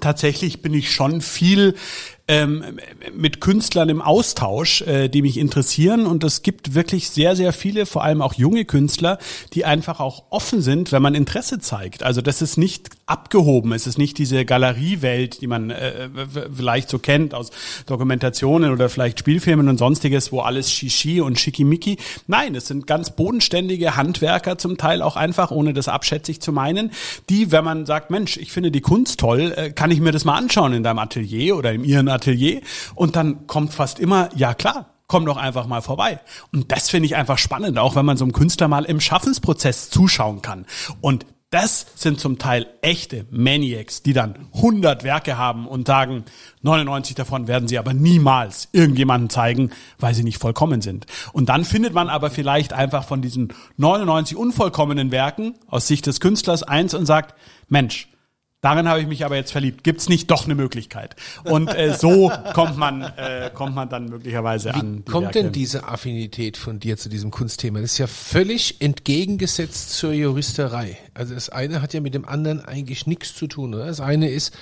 [0.00, 1.76] tatsächlich bin ich schon viel
[2.26, 2.78] ähm,
[3.14, 6.06] mit Künstlern im Austausch, äh, die mich interessieren.
[6.06, 9.18] Und es gibt wirklich sehr, sehr viele, vor allem auch junge Künstler,
[9.52, 12.02] die einfach auch offen sind, wenn man Interesse zeigt.
[12.02, 13.72] Also das ist nicht abgehoben.
[13.72, 16.08] Es ist nicht diese Galeriewelt, die man äh,
[16.54, 17.50] vielleicht so kennt aus
[17.84, 21.98] Dokumentationen oder vielleicht Spielfilmen und sonstiges, wo alles Shishi und Schickimicki.
[22.26, 26.90] Nein, es sind ganz bodenständige Handwerker zum Teil auch einfach, ohne das abschätzig zu meinen,
[27.28, 30.24] die, wenn man sagt, Mensch, ich finde die Kunst toll, äh, kann ich mir das
[30.24, 32.60] mal anschauen in deinem Atelier oder in ihren Atelier?
[32.94, 36.20] Und dann kommt fast immer, ja klar, komm doch einfach mal vorbei.
[36.52, 39.90] Und das finde ich einfach spannend, auch wenn man so einem Künstler mal im Schaffensprozess
[39.90, 40.66] zuschauen kann.
[41.00, 46.24] Und das sind zum Teil echte Maniacs, die dann 100 Werke haben und sagen,
[46.62, 51.06] 99 davon werden sie aber niemals irgendjemanden zeigen, weil sie nicht vollkommen sind.
[51.32, 56.18] Und dann findet man aber vielleicht einfach von diesen 99 unvollkommenen Werken aus Sicht des
[56.18, 57.38] Künstlers eins und sagt,
[57.68, 58.08] Mensch,
[58.64, 59.84] Darin habe ich mich aber jetzt verliebt.
[59.84, 61.16] Gibt's nicht doch eine Möglichkeit?
[61.44, 65.04] Und äh, so kommt man, äh, kommt man dann möglicherweise Wie an.
[65.04, 65.42] Die kommt Werke.
[65.42, 67.82] denn diese Affinität von dir zu diesem Kunstthema?
[67.82, 70.96] Das ist ja völlig entgegengesetzt zur Juristerei.
[71.12, 73.74] Also das eine hat ja mit dem anderen eigentlich nichts zu tun.
[73.74, 73.84] Oder?
[73.84, 74.56] Das eine ist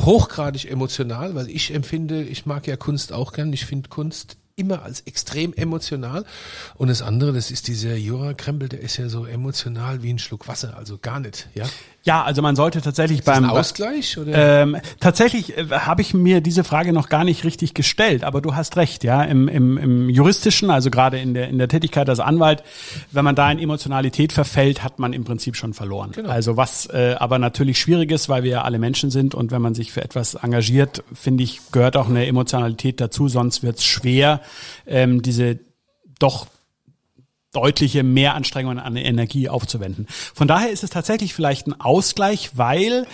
[0.00, 3.52] hochgradig emotional, weil ich empfinde, ich mag ja Kunst auch gern.
[3.52, 6.24] Ich finde Kunst immer als extrem emotional.
[6.74, 10.48] Und das andere, das ist dieser Jura-Krempel, der ist ja so emotional wie ein Schluck
[10.48, 10.76] Wasser.
[10.76, 11.66] Also gar nicht, ja?
[12.04, 14.18] Ja, also man sollte tatsächlich Ist das beim ein Ausgleich?
[14.18, 14.62] Oder?
[14.62, 18.54] Ähm, tatsächlich äh, habe ich mir diese Frage noch gar nicht richtig gestellt, aber du
[18.54, 22.20] hast recht, ja, im, im, im juristischen, also gerade in der in der Tätigkeit als
[22.20, 22.62] Anwalt,
[23.10, 26.12] wenn man da in Emotionalität verfällt, hat man im Prinzip schon verloren.
[26.12, 26.28] Genau.
[26.28, 29.62] Also was äh, aber natürlich schwierig ist, weil wir ja alle Menschen sind und wenn
[29.62, 33.84] man sich für etwas engagiert, finde ich, gehört auch eine Emotionalität dazu, sonst wird es
[33.84, 34.42] schwer,
[34.86, 35.58] ähm, diese
[36.18, 36.48] doch
[37.54, 40.06] deutliche Mehranstrengungen an Energie aufzuwenden.
[40.08, 43.06] Von daher ist es tatsächlich vielleicht ein Ausgleich, weil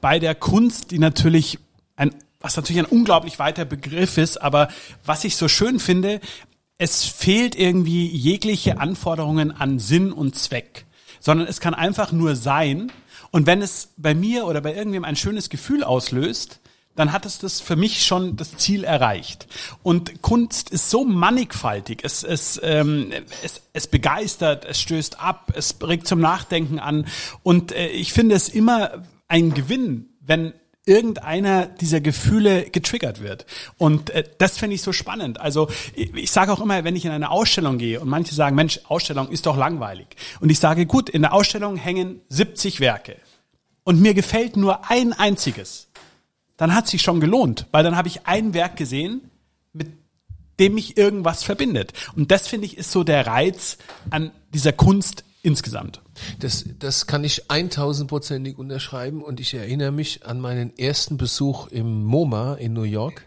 [0.00, 1.58] bei der Kunst, die natürlich
[1.96, 4.68] ein, was natürlich ein unglaublich weiter Begriff ist, aber
[5.04, 6.20] was ich so schön finde,
[6.78, 10.86] es fehlt irgendwie jegliche Anforderungen an Sinn und Zweck,
[11.18, 12.92] sondern es kann einfach nur sein.
[13.32, 16.60] Und wenn es bei mir oder bei irgendwem ein schönes Gefühl auslöst,
[16.98, 19.46] dann hat es das für mich schon das Ziel erreicht.
[19.84, 22.00] Und Kunst ist so mannigfaltig.
[22.02, 23.12] Es, es, ähm,
[23.44, 27.06] es, es begeistert, es stößt ab, es regt zum Nachdenken an.
[27.44, 30.54] Und äh, ich finde es immer ein Gewinn, wenn
[30.86, 33.46] irgendeiner dieser Gefühle getriggert wird.
[33.76, 35.40] Und äh, das finde ich so spannend.
[35.40, 38.56] Also ich, ich sage auch immer, wenn ich in eine Ausstellung gehe und manche sagen,
[38.56, 40.08] Mensch, Ausstellung ist doch langweilig.
[40.40, 43.16] Und ich sage, gut, in der Ausstellung hängen 70 Werke.
[43.84, 45.87] Und mir gefällt nur ein einziges
[46.58, 49.30] dann hat sich schon gelohnt, weil dann habe ich ein Werk gesehen,
[49.72, 49.88] mit
[50.60, 51.92] dem mich irgendwas verbindet.
[52.16, 53.78] Und das finde ich ist so der Reiz
[54.10, 56.02] an dieser Kunst insgesamt.
[56.40, 62.04] Das, das kann ich 1000%ig unterschreiben und ich erinnere mich an meinen ersten Besuch im
[62.04, 63.24] MoMA in New York.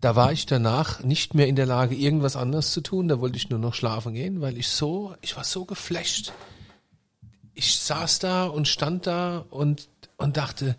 [0.00, 3.08] Da war ich danach nicht mehr in der Lage, irgendwas anderes zu tun.
[3.08, 6.32] Da wollte ich nur noch schlafen gehen, weil ich so, ich war so geflasht.
[7.52, 10.76] Ich saß da und stand da und, und dachte,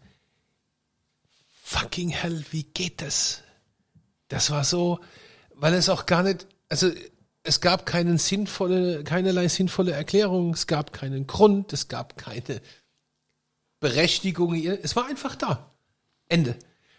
[1.68, 3.43] fucking hell, wie geht das?
[4.30, 4.99] Das war so,
[5.53, 6.89] weil es auch gar nicht, also
[7.43, 12.61] es gab keinen sinnvolle, keinerlei sinnvolle Erklärung, es gab keinen Grund, es gab keine
[13.82, 15.72] Berechtigung, es war einfach da.
[16.30, 16.57] Ende.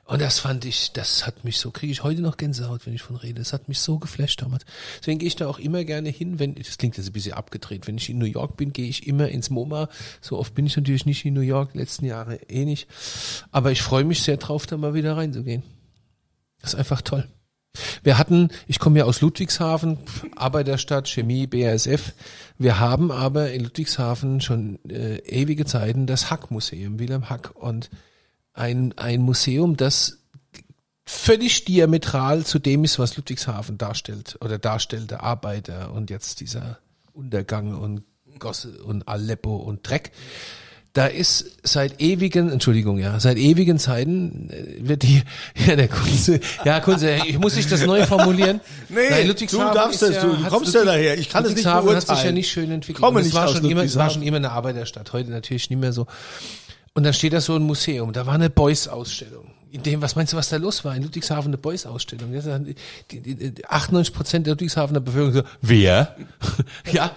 [0.08, 3.02] Und das fand ich, das hat mich so, kriege ich heute noch Gänsehaut, wenn ich
[3.02, 3.34] von rede.
[3.34, 4.64] Das hat mich so geflasht damals.
[4.98, 7.86] Deswegen gehe ich da auch immer gerne hin, wenn, das klingt jetzt ein bisschen abgedreht,
[7.86, 9.90] wenn ich in New York bin, gehe ich immer ins MoMA.
[10.22, 12.88] So oft bin ich natürlich nicht in New York, letzten Jahre eh nicht.
[13.50, 15.62] Aber ich freue mich sehr drauf, da mal wieder reinzugehen.
[16.62, 17.28] Das ist einfach toll.
[18.02, 19.98] Wir hatten, ich komme ja aus Ludwigshafen,
[20.36, 22.14] Arbeiterstadt, Chemie, BASF.
[22.56, 27.50] Wir haben aber in Ludwigshafen schon äh, ewige Zeiten das Hack-Museum, Wilhelm Hack.
[27.56, 27.90] Und
[28.58, 30.18] ein, ein Museum, das
[31.06, 36.78] völlig diametral zu dem ist, was Ludwigshafen darstellt oder darstellte, Arbeiter und jetzt dieser
[37.12, 38.04] Untergang und
[38.38, 40.12] Gosse und Aleppo und Dreck.
[40.92, 45.22] Da ist seit ewigen, Entschuldigung, ja, seit ewigen Zeiten äh, wird die,
[45.66, 48.60] ja, der Kunze, ja, Kunze, ich muss ich das neu formulieren.
[48.88, 52.00] Nee, du darfst das, du hat's kommst ja daher, ich kann es nicht Ludwigshafen hat
[52.00, 52.34] sich ja beurteilen.
[52.34, 53.04] nicht schön entwickelt.
[53.04, 55.92] Komme nicht war aus schon immer, war schon immer eine Arbeiterstadt, heute natürlich nicht mehr
[55.92, 56.06] so.
[56.94, 59.52] Und da steht da so ein Museum, da war eine Beuys-Ausstellung.
[59.70, 60.96] In dem, was meinst du, was da los war?
[60.96, 62.32] In Ludwigshafen eine Beuys-Ausstellung.
[62.32, 62.62] Das hat
[63.10, 66.16] Die, die, die 98 Prozent der Ludwigshafener Bevölkerung so, wer?
[66.92, 67.12] ja.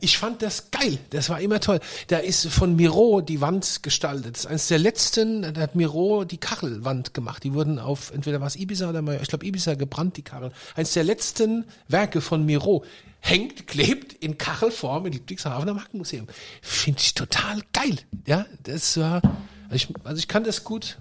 [0.00, 0.98] Ich fand das geil.
[1.10, 1.78] Das war immer toll.
[2.08, 4.34] Da ist von Miro die Wand gestaltet.
[4.34, 7.44] Das ist eines der letzten, da hat Miro die Kachelwand gemacht.
[7.44, 10.50] Die wurden auf, entweder war es Ibiza oder ich glaube Ibiza gebrannt, die Kacheln.
[10.74, 12.84] Eines der letzten Werke von Miro
[13.22, 16.26] hängt, klebt in Kachelform in Ludwigshafen am Hackenmuseum.
[16.60, 17.98] Finde ich total geil.
[18.26, 19.22] Ja, das war,
[19.70, 20.98] also ich, also ich kann das gut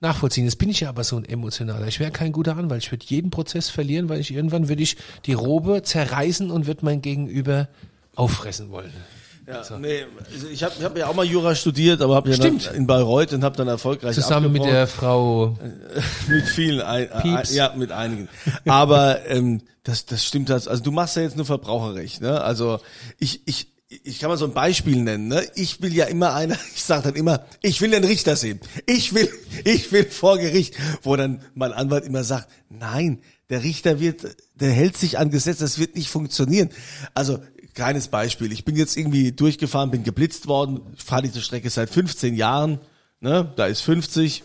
[0.00, 0.44] nachvollziehen.
[0.44, 1.86] Jetzt bin ich ja aber so ein emotionaler.
[1.86, 2.82] Ich wäre kein guter Anwalt.
[2.82, 6.84] Ich würde jeden Prozess verlieren, weil ich irgendwann würde ich die Robe zerreißen und würde
[6.84, 7.68] mein Gegenüber
[8.14, 8.92] auffressen wollen.
[9.46, 12.34] Ja, nee, also ich habe ich hab ja auch mal Jura studiert, aber habe ja
[12.34, 12.72] Stimmt.
[12.74, 15.56] in Bayreuth und habe dann erfolgreich Zusammen mit der Frau
[16.28, 17.54] mit vielen, ein, ein, Pieps.
[17.54, 18.28] ja, mit einigen.
[18.66, 20.66] Aber ähm, das, das stimmt das.
[20.66, 22.40] Also du machst ja jetzt nur Verbraucherrecht, ne?
[22.40, 22.80] Also
[23.20, 25.44] ich, ich, ich kann mal so ein Beispiel nennen, ne?
[25.54, 28.58] Ich will ja immer einer, ich sage dann immer, ich will den Richter sehen.
[28.86, 29.28] Ich will,
[29.64, 34.26] ich will vor Gericht, wo dann mein Anwalt immer sagt, nein, der Richter wird,
[34.56, 36.70] der hält sich an Gesetz, das wird nicht funktionieren.
[37.14, 37.38] Also
[37.76, 38.50] kleines Beispiel.
[38.50, 42.80] Ich bin jetzt irgendwie durchgefahren, bin geblitzt worden, fahre diese Strecke seit 15 Jahren,
[43.20, 43.52] ne?
[43.54, 44.42] Da ist 50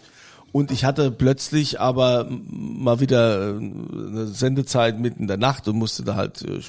[0.51, 5.77] Und ich hatte plötzlich aber mal wieder äh, eine Sendezeit mitten in der Nacht und
[5.77, 6.59] musste da halt, äh,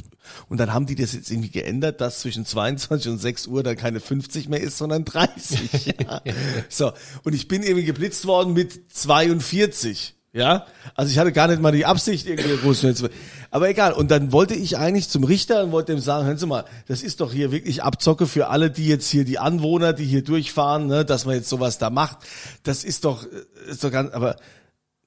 [0.48, 3.76] und dann haben die das jetzt irgendwie geändert, dass zwischen 22 und 6 Uhr dann
[3.76, 5.96] keine 50 mehr ist, sondern 30.
[6.06, 6.22] ja.
[6.68, 6.92] So.
[7.24, 10.14] Und ich bin irgendwie geblitzt worden mit 42.
[10.34, 10.64] Ja,
[10.94, 13.10] also ich hatte gar nicht mal die Absicht, irgendwie groß zu.
[13.50, 13.92] Aber egal.
[13.92, 17.02] Und dann wollte ich eigentlich zum Richter und wollte ihm sagen, hören Sie mal, das
[17.02, 20.86] ist doch hier wirklich Abzocke für alle, die jetzt hier, die Anwohner, die hier durchfahren,
[20.86, 22.18] ne, dass man jetzt sowas da macht.
[22.62, 23.26] Das ist doch,
[23.68, 24.36] ist doch ganz, aber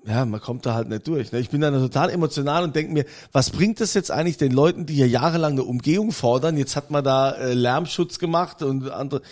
[0.06, 1.32] ja, man kommt da halt nicht durch.
[1.32, 1.40] Ne?
[1.40, 4.86] Ich bin dann total emotional und denke mir, was bringt das jetzt eigentlich den Leuten,
[4.86, 6.58] die hier jahrelang eine Umgehung fordern?
[6.58, 9.24] Jetzt hat man da äh, Lärmschutz gemacht und andere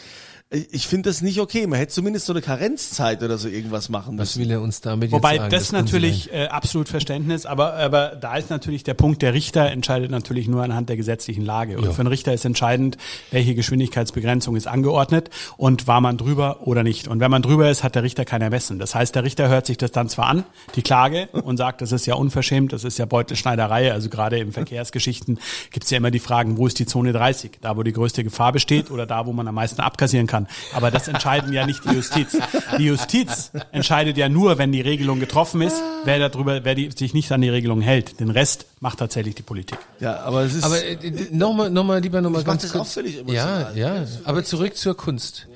[0.72, 1.68] ich finde das nicht okay.
[1.68, 4.22] Man hätte zumindest so eine Karenzzeit oder so irgendwas machen müssen.
[4.22, 5.52] Was will er uns damit Wobei jetzt sagen?
[5.52, 9.72] das, das natürlich äh, absolut Verständnis, aber, aber da ist natürlich der Punkt, der Richter
[9.72, 11.78] entscheidet natürlich nur anhand der gesetzlichen Lage.
[11.78, 11.92] Und ja.
[11.92, 12.98] für einen Richter ist entscheidend,
[13.32, 17.08] welche Geschwindigkeitsbegrenzung ist angeordnet und war man drüber oder nicht.
[17.08, 18.80] Und wenn man drüber ist, hat der Richter kein Ermessen.
[18.80, 20.44] Das heißt, der Richter hört sich das dann zwar an,
[20.76, 23.92] die Klage, und sagt, das ist ja unverschämt, das ist ja Beutelschneiderei.
[23.92, 25.40] Also gerade im Verkehrsgeschichten
[25.72, 27.60] gibt es ja immer die Fragen, wo ist die Zone 30?
[27.62, 30.43] Da, wo die größte Gefahr besteht oder da, wo man am meisten abkassieren kann.
[30.74, 32.38] Aber das entscheiden ja nicht die Justiz.
[32.78, 37.14] Die Justiz entscheidet ja nur, wenn die Regelung getroffen ist, wer darüber, wer die, sich
[37.14, 38.20] nicht an die Regelung hält.
[38.20, 39.80] Den Rest macht tatsächlich die Politik.
[40.00, 40.64] Ja, aber es ist.
[40.64, 42.90] Aber äh, nochmal, nochmal, lieber nochmal ganz das kurz.
[42.90, 43.72] Auch völlig emotional.
[43.76, 44.08] Ja, ja.
[44.24, 45.48] Aber zurück zur Kunst.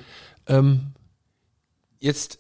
[0.48, 0.94] Ähm,
[2.00, 2.40] jetzt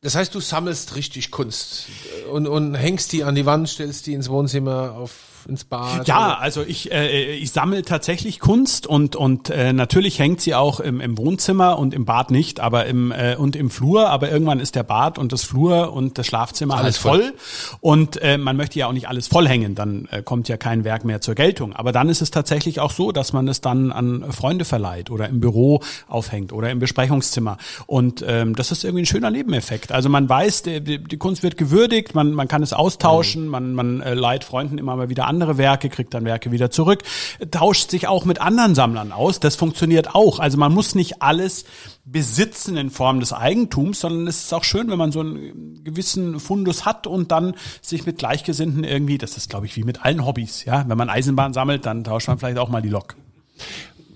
[0.00, 1.86] das heißt, du sammelst richtig Kunst
[2.30, 6.06] und, und hängst die an die Wand, stellst die ins Wohnzimmer auf ins Bad?
[6.06, 6.40] Ja, oder?
[6.40, 11.00] also ich, äh, ich sammle tatsächlich Kunst und, und äh, natürlich hängt sie auch im,
[11.00, 14.74] im Wohnzimmer und im Bad nicht, aber im äh, und im Flur, aber irgendwann ist
[14.74, 17.22] der Bad und das Flur und das Schlafzimmer alles halt voll.
[17.22, 17.78] voll.
[17.80, 20.84] Und äh, man möchte ja auch nicht alles voll hängen, dann äh, kommt ja kein
[20.84, 21.72] Werk mehr zur Geltung.
[21.74, 25.28] Aber dann ist es tatsächlich auch so, dass man es dann an Freunde verleiht oder
[25.28, 27.58] im Büro aufhängt oder im Besprechungszimmer.
[27.86, 29.92] Und ähm, das ist irgendwie ein schöner Nebeneffekt.
[29.92, 33.50] Also man weiß, die, die Kunst wird gewürdigt, man, man kann es austauschen, mhm.
[33.50, 37.02] man, man äh, leiht Freunden immer mal wieder andere Werke, kriegt dann Werke wieder zurück,
[37.50, 39.38] tauscht sich auch mit anderen Sammlern aus.
[39.38, 40.40] Das funktioniert auch.
[40.40, 41.64] Also man muss nicht alles
[42.04, 46.40] besitzen in Form des Eigentums, sondern es ist auch schön, wenn man so einen gewissen
[46.40, 50.24] Fundus hat und dann sich mit Gleichgesinnten irgendwie, das ist glaube ich wie mit allen
[50.24, 53.14] Hobbys, ja, wenn man Eisenbahn sammelt, dann tauscht man vielleicht auch mal die Lok.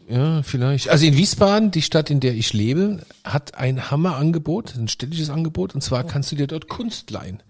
[0.08, 0.90] Ja, vielleicht.
[0.90, 5.74] Also in Wiesbaden, die Stadt, in der ich lebe, hat ein Hammerangebot, ein städtisches Angebot,
[5.74, 7.42] und zwar kannst du dir dort Kunst leihen.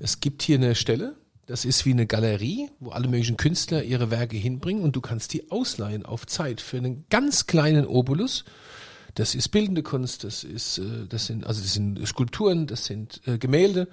[0.00, 1.14] Es gibt hier eine Stelle,
[1.46, 5.32] das ist wie eine Galerie, wo alle möglichen Künstler ihre Werke hinbringen und du kannst
[5.32, 8.44] die ausleihen auf Zeit für einen ganz kleinen Obolus.
[9.14, 13.20] Das ist bildende Kunst, das ist, äh, das sind, also das sind Skulpturen, das sind
[13.26, 13.88] äh, Gemälde.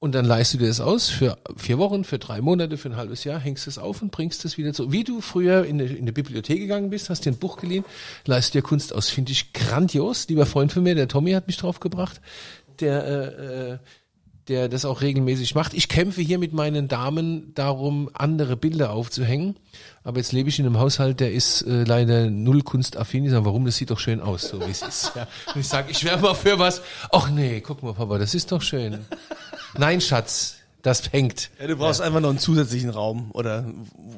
[0.00, 2.96] Und dann leihst du dir das aus für vier Wochen, für drei Monate, für ein
[2.96, 4.92] halbes Jahr, hängst es auf und bringst es wieder zu.
[4.92, 7.86] Wie du früher in eine, in eine Bibliothek gegangen bist, hast dir ein Buch geliehen,
[8.26, 9.08] leihst dir Kunst aus.
[9.08, 10.28] Finde ich grandios.
[10.28, 12.20] Lieber Freund von mir, der Tommy hat mich drauf gebracht.
[12.80, 13.78] Der äh, äh,
[14.48, 15.74] der das auch regelmäßig macht.
[15.74, 19.56] Ich kämpfe hier mit meinen Damen darum, andere Bilder aufzuhängen.
[20.02, 23.24] Aber jetzt lebe ich in einem Haushalt, der ist äh, leider null kunstaffin.
[23.24, 23.64] Ich sage, warum?
[23.64, 25.12] Das sieht doch schön aus, so wie es ist.
[25.14, 25.26] Ja.
[25.54, 26.82] Und ich sage, ich wäre mal für was.
[27.10, 29.00] Ach nee, guck mal, Papa, das ist doch schön.
[29.78, 31.50] Nein, Schatz, das hängt.
[31.60, 32.06] Ja, du brauchst ja.
[32.06, 33.64] einfach noch einen zusätzlichen Raum oder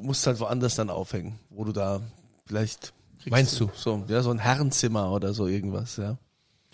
[0.03, 2.01] musst halt woanders dann aufhängen, wo du da
[2.47, 2.93] vielleicht
[3.29, 3.71] Meinst du?
[3.75, 6.17] So, ja, so ein Herrenzimmer oder so irgendwas, ja.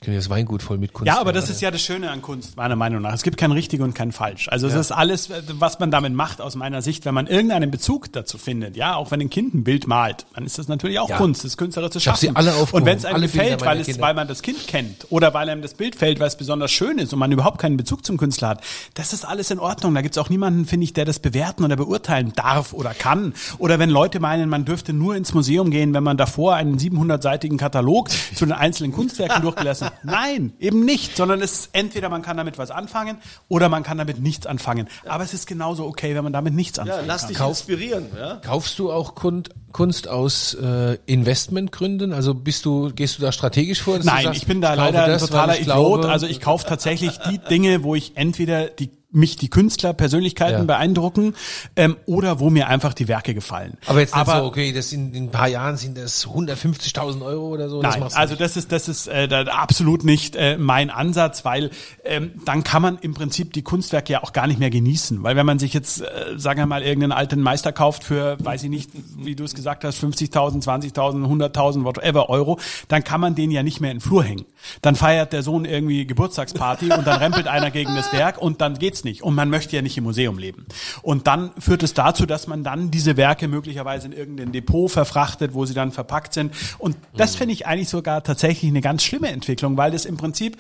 [0.03, 1.07] Können das Weingut voll mit Kunst.
[1.07, 3.15] Ja, aber das ist ja das Schöne an Kunst, meiner Meinung nach.
[3.15, 4.49] Es gibt kein richtig und kein falsch.
[4.49, 8.13] Also es ist alles, was man damit macht, aus meiner Sicht, wenn man irgendeinen Bezug
[8.13, 8.77] dazu findet.
[8.77, 11.17] Ja, auch wenn ein Kind ein Bild malt, dann ist das natürlich auch ja.
[11.17, 12.25] Kunst, das künstlerische Schaffen.
[12.27, 15.07] Ich sie alle und wenn es einem gefällt, weil es, weil man das Kind kennt
[15.11, 17.77] oder weil einem das Bild fällt, weil es besonders schön ist und man überhaupt keinen
[17.77, 18.61] Bezug zum Künstler hat,
[18.95, 19.95] das ist alles in Ordnung.
[19.95, 23.35] Da gibt es auch niemanden, finde ich, der das bewerten oder beurteilen darf oder kann.
[23.59, 27.57] Oder wenn Leute meinen, man dürfte nur ins Museum gehen, wenn man davor einen 700-seitigen
[27.57, 29.92] Katalog zu den einzelnen Kunstwerken durchgelassen hat.
[30.03, 33.19] Nein, eben nicht, sondern es ist entweder man kann damit was anfangen
[33.49, 34.89] oder man kann damit nichts anfangen.
[35.07, 37.29] Aber es ist genauso okay, wenn man damit nichts anfangen ja, lass kann.
[37.29, 38.07] dich Kauf, inspirieren.
[38.17, 38.37] Ja?
[38.37, 42.13] Kaufst du auch Kunst aus äh, Investmentgründen?
[42.13, 43.99] Also bist du, gehst du da strategisch vor?
[43.99, 45.67] Nein, sagst, ich bin da ich leider das, ein totaler Idiot.
[45.67, 50.61] Glaube, also ich kaufe tatsächlich die Dinge, wo ich entweder die mich die Künstler, Persönlichkeiten
[50.61, 50.65] ja.
[50.65, 51.35] beeindrucken
[51.77, 53.79] ähm, oder wo mir einfach die Werke gefallen.
[53.87, 57.49] Aber jetzt Aber, so, okay, das in, in ein paar Jahren sind das 150.000 Euro
[57.49, 57.83] oder so.
[57.83, 61.71] Nein, das also das ist das ist äh, absolut nicht äh, mein Ansatz, weil
[62.05, 65.37] ähm, dann kann man im Prinzip die Kunstwerke ja auch gar nicht mehr genießen, weil
[65.37, 66.07] wenn man sich jetzt, äh,
[66.37, 69.85] sagen wir mal, irgendeinen alten Meister kauft für, weiß ich nicht, wie du es gesagt
[69.85, 72.59] hast, 50.000, 20.000, 100.000, whatever Euro,
[72.89, 74.47] dann kann man den ja nicht mehr in den Flur hängen.
[74.81, 78.79] Dann feiert der Sohn irgendwie Geburtstagsparty und dann rempelt einer gegen das Werk und dann
[78.79, 79.23] geht's nicht.
[79.23, 80.67] Und man möchte ja nicht im Museum leben.
[81.03, 85.55] Und dann führt es dazu, dass man dann diese Werke möglicherweise in irgendein Depot verfrachtet,
[85.55, 86.55] wo sie dann verpackt sind.
[86.79, 90.57] Und das finde ich eigentlich sogar tatsächlich eine ganz schlimme Entwicklung, weil das im Prinzip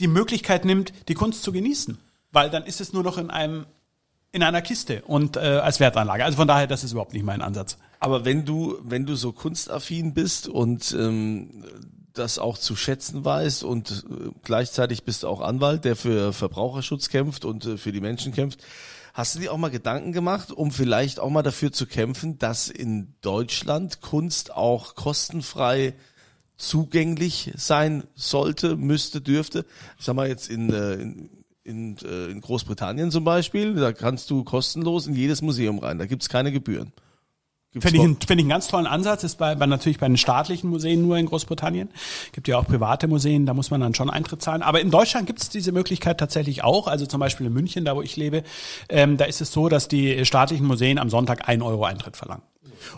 [0.00, 1.98] die Möglichkeit nimmt, die Kunst zu genießen.
[2.32, 3.66] weil dann ist es nur noch in einem
[4.32, 6.24] in einer Kiste und äh, als Wertanlage.
[6.24, 7.78] Also von daher, das ist überhaupt nicht mein Ansatz.
[8.00, 11.62] Aber wenn du, wenn du so kunstaffin bist und ähm,
[12.14, 17.08] das auch zu schätzen weißt und äh, gleichzeitig bist du auch Anwalt, der für Verbraucherschutz
[17.08, 18.64] kämpft und äh, für die Menschen kämpft,
[19.12, 22.68] hast du dir auch mal Gedanken gemacht, um vielleicht auch mal dafür zu kämpfen, dass
[22.68, 25.94] in Deutschland Kunst auch kostenfrei
[26.56, 29.66] zugänglich sein sollte, müsste, dürfte?
[29.98, 31.30] Ich sag mal jetzt in, äh, in
[31.64, 31.96] in
[32.42, 36.92] Großbritannien zum Beispiel, da kannst du kostenlos in jedes Museum rein, da gibt's keine Gebühren.
[37.80, 40.70] Finde ich, finde ich einen ganz tollen Ansatz, ist bei, bei natürlich bei den staatlichen
[40.70, 41.88] Museen nur in Großbritannien.
[42.32, 44.62] Gibt ja auch private Museen, da muss man dann schon Eintritt zahlen.
[44.62, 46.86] Aber in Deutschland gibt es diese Möglichkeit tatsächlich auch.
[46.86, 48.44] Also zum Beispiel in München, da wo ich lebe,
[48.88, 52.42] ähm, da ist es so, dass die staatlichen Museen am Sonntag ein Euro Eintritt verlangen.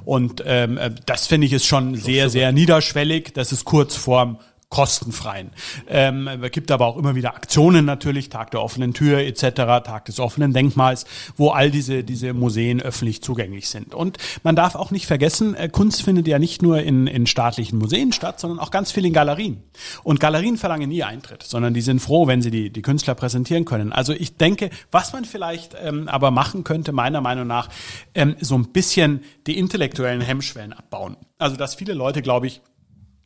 [0.04, 3.32] Und ähm, äh, das finde ich ist schon sehr, sehr niederschwellig.
[3.34, 4.38] Das ist kurz vorm
[4.68, 5.52] kostenfreien.
[5.86, 9.42] Ähm, es gibt aber auch immer wieder Aktionen natürlich, Tag der offenen Tür etc.,
[9.84, 11.06] Tag des offenen Denkmals,
[11.36, 13.94] wo all diese, diese Museen öffentlich zugänglich sind.
[13.94, 17.78] Und man darf auch nicht vergessen, äh, Kunst findet ja nicht nur in, in staatlichen
[17.78, 19.62] Museen statt, sondern auch ganz viel in Galerien.
[20.02, 23.64] Und Galerien verlangen nie Eintritt, sondern die sind froh, wenn sie die, die Künstler präsentieren
[23.64, 23.92] können.
[23.92, 27.68] Also ich denke, was man vielleicht ähm, aber machen könnte, meiner Meinung nach,
[28.14, 31.16] ähm, so ein bisschen die intellektuellen Hemmschwellen abbauen.
[31.38, 32.62] Also dass viele Leute, glaube ich,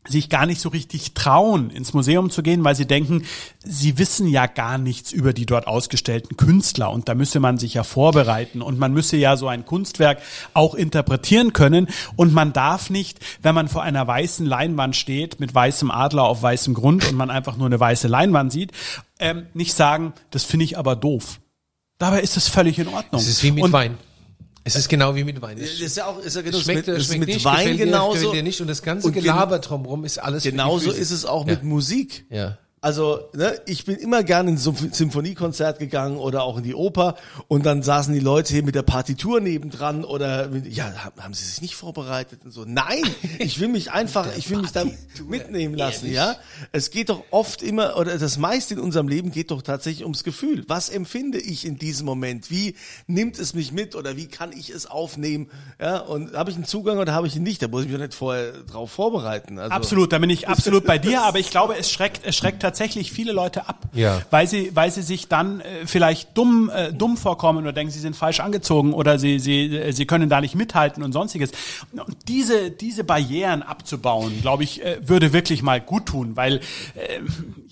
[0.08, 3.24] sich gar nicht so richtig trauen, ins Museum zu gehen, weil sie denken,
[3.62, 7.74] sie wissen ja gar nichts über die dort ausgestellten Künstler und da müsse man sich
[7.74, 10.20] ja vorbereiten und man müsse ja so ein Kunstwerk
[10.54, 11.86] auch interpretieren können
[12.16, 16.42] und man darf nicht, wenn man vor einer weißen Leinwand steht, mit weißem Adler auf
[16.42, 18.72] weißem Grund und man einfach nur eine weiße Leinwand sieht,
[19.18, 21.40] ähm, nicht sagen, das finde ich aber doof.
[21.98, 23.20] Dabei ist es völlig in Ordnung.
[23.20, 23.98] Es ist wie mit Und- Wein.
[24.62, 25.56] Es ist genau wie mit Wein.
[25.58, 28.32] Es ist ja auch, ist ja genau, schmeckt, ist schmeckt mit nicht, Wein dir, genauso.
[28.32, 31.52] dir nicht und das ganze Und Gelaber drumherum ist alles Genauso ist es auch Ja.
[31.54, 32.26] mit Musik.
[32.30, 32.58] Ja.
[32.82, 36.74] Also, ne, ich bin immer gerne in so ein Symphoniekonzert gegangen oder auch in die
[36.74, 37.16] Oper
[37.46, 41.44] und dann saßen die Leute hier mit der Partitur nebendran oder mit, ja, haben, sie
[41.44, 42.64] sich nicht vorbereitet und so.
[42.66, 43.02] Nein,
[43.38, 44.84] ich will mich einfach, ich will mich da
[45.28, 46.36] mitnehmen lassen, ja.
[46.72, 50.24] Es geht doch oft immer, oder das meiste in unserem Leben geht doch tatsächlich ums
[50.24, 50.64] Gefühl.
[50.66, 52.50] Was empfinde ich in diesem Moment?
[52.50, 52.76] Wie
[53.06, 55.50] nimmt es mich mit oder wie kann ich es aufnehmen?
[55.78, 57.60] Ja, und habe ich einen Zugang oder habe ich ihn nicht?
[57.60, 59.58] Da muss ich mich doch nicht vorher drauf vorbereiten.
[59.58, 62.62] Also, Absolut, da bin ich absolut bei dir, aber ich glaube, es schreckt, es schreckt
[62.70, 64.22] tatsächlich viele Leute ab, Ja.
[64.30, 67.98] weil sie, weil sie sich dann äh, vielleicht dumm, äh, dumm vorkommen oder denken, sie
[67.98, 71.50] sind falsch angezogen oder sie, sie, äh, sie können da nicht mithalten und sonstiges.
[71.92, 76.58] Und diese, diese Barrieren abzubauen, glaube ich, äh, würde wirklich mal gut tun, weil
[76.94, 77.20] äh,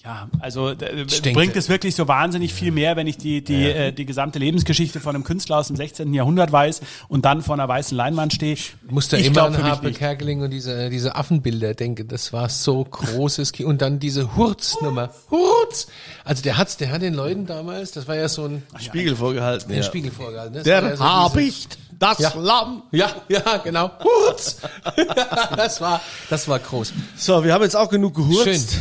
[0.04, 3.92] ja, also äh, bringt es wirklich so wahnsinnig viel mehr, wenn ich die, die, äh,
[3.92, 6.14] die gesamte Lebensgeschichte von einem Künstler aus dem 16.
[6.14, 8.56] Jahrhundert weiß und dann vor einer weißen Leinwand stehe.
[8.88, 9.92] muss da Ich immer an Harpe.
[9.92, 12.04] Kerkeling und diese, diese Affenbilder denke.
[12.04, 13.68] Das war so großes Kino.
[13.68, 15.10] Und dann diese Hurz-Nummer.
[15.30, 15.88] Hurz!
[16.24, 19.68] Also der hat's, der hat den Leuten damals, das war ja so ein, Spiegel vorgehalten.
[19.68, 19.82] den ja.
[19.82, 20.54] Spiegel vorgehalten.
[20.54, 20.62] ne?
[20.62, 22.32] Das war Der ja so Habicht, das Ja.
[22.36, 22.82] Lamm.
[22.92, 23.90] Ja, ja, genau.
[24.02, 24.58] Hurz!
[25.56, 26.92] das war, das war groß.
[27.16, 28.28] So, wir haben jetzt auch genug Schön.
[28.28, 28.76] gehurzt.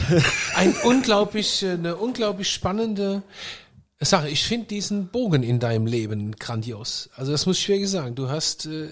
[0.55, 0.75] Ein
[1.07, 3.23] unglaublich, äh, eine unglaublich spannende
[3.99, 4.29] Sache.
[4.29, 7.09] Ich finde diesen Bogen in deinem Leben grandios.
[7.15, 8.15] Also das muss ich wirklich sagen.
[8.15, 8.89] Du hast äh,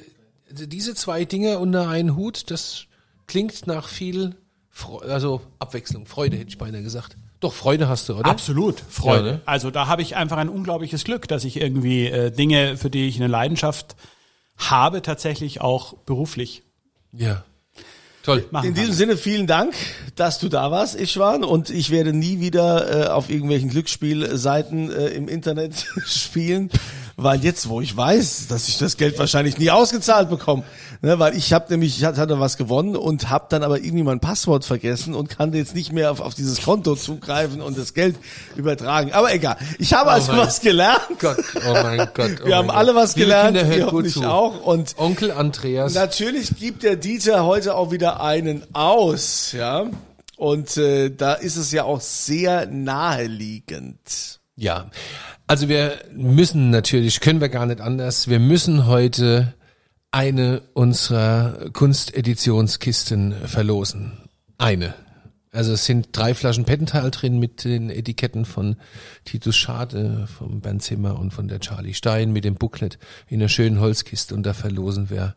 [0.49, 2.49] diese zwei Dinge unter einen Hut.
[2.49, 2.85] Das
[3.27, 4.35] klingt nach viel,
[4.69, 7.17] Freu also Abwechslung, Freude hätte ich beinahe gesagt.
[7.39, 8.29] Doch Freude hast du, oder?
[8.29, 9.27] Absolut, Freude.
[9.27, 9.41] Ja, ne?
[9.45, 13.07] Also da habe ich einfach ein unglaubliches Glück, dass ich irgendwie äh, Dinge, für die
[13.07, 13.95] ich eine Leidenschaft
[14.57, 16.63] habe, tatsächlich auch beruflich
[17.11, 17.43] Ja.
[18.25, 18.43] Toll.
[18.49, 19.75] machen In diesem Sinne vielen Dank,
[20.15, 21.43] dass du da warst, Ischwan.
[21.43, 26.71] Und ich werde nie wieder äh, auf irgendwelchen Glücksspielseiten äh, im Internet spielen,
[27.17, 30.63] weil jetzt, wo ich weiß, dass ich das Geld wahrscheinlich nie ausgezahlt bekomme,
[31.01, 34.19] ne, weil ich habe nämlich, ich hatte was gewonnen und habe dann aber irgendwie mein
[34.19, 38.17] Passwort vergessen und kann jetzt nicht mehr auf, auf dieses Konto zugreifen und das Geld
[38.55, 39.13] übertragen.
[39.13, 41.01] Aber egal, ich habe also mein was gelernt.
[41.19, 42.41] Gott, oh mein Gott.
[42.43, 43.03] Oh Wir haben mein alle Gott.
[43.03, 44.61] was gelernt, ihr hoffentlich auch.
[44.65, 45.93] Und Onkel Andreas.
[45.93, 49.85] Natürlich gibt der Dieter heute auch wieder einen aus, ja.
[50.37, 54.41] Und äh, da ist es ja auch sehr naheliegend.
[54.55, 54.89] Ja,
[55.47, 59.53] also wir müssen natürlich, können wir gar nicht anders, wir müssen heute
[60.11, 64.13] eine unserer Kunsteditionskisten verlosen.
[64.57, 64.93] Eine.
[65.51, 68.77] Also es sind drei Flaschen Pettental drin mit den Etiketten von
[69.23, 72.97] Titus Schade, vom Bernd Zimmer und von der Charlie Stein mit dem Booklet
[73.27, 75.35] in einer schönen Holzkiste und da verlosen wir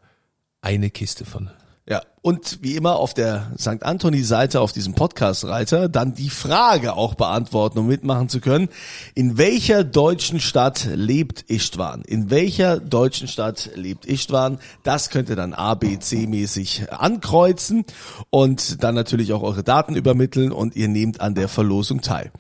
[0.61, 1.51] eine Kiste von.
[1.91, 3.83] Ja, und wie immer auf der St.
[3.83, 8.69] Anthony-Seite auf diesem Podcast-Reiter dann die Frage auch beantworten, um mitmachen zu können.
[9.15, 12.03] In welcher deutschen Stadt lebt Istvan?
[12.03, 14.59] In welcher deutschen Stadt lebt Istvan?
[14.83, 17.87] Das könnt ihr dann A, B, C-mäßig ankreuzen
[18.29, 22.33] und dann natürlich auch eure Daten übermitteln und ihr nehmt an der Verlosung teil.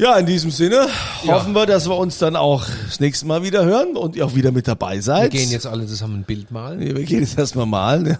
[0.00, 0.86] Ja, in diesem Sinne
[1.26, 4.34] hoffen wir, dass wir uns dann auch das nächste Mal wieder hören und ihr auch
[4.34, 5.30] wieder mit dabei Wir seid.
[5.30, 6.78] gehen jetzt alle zusammen ein Bild malen.
[6.78, 8.06] Nee, wir gehen jetzt erstmal malen.
[8.06, 8.18] Ja.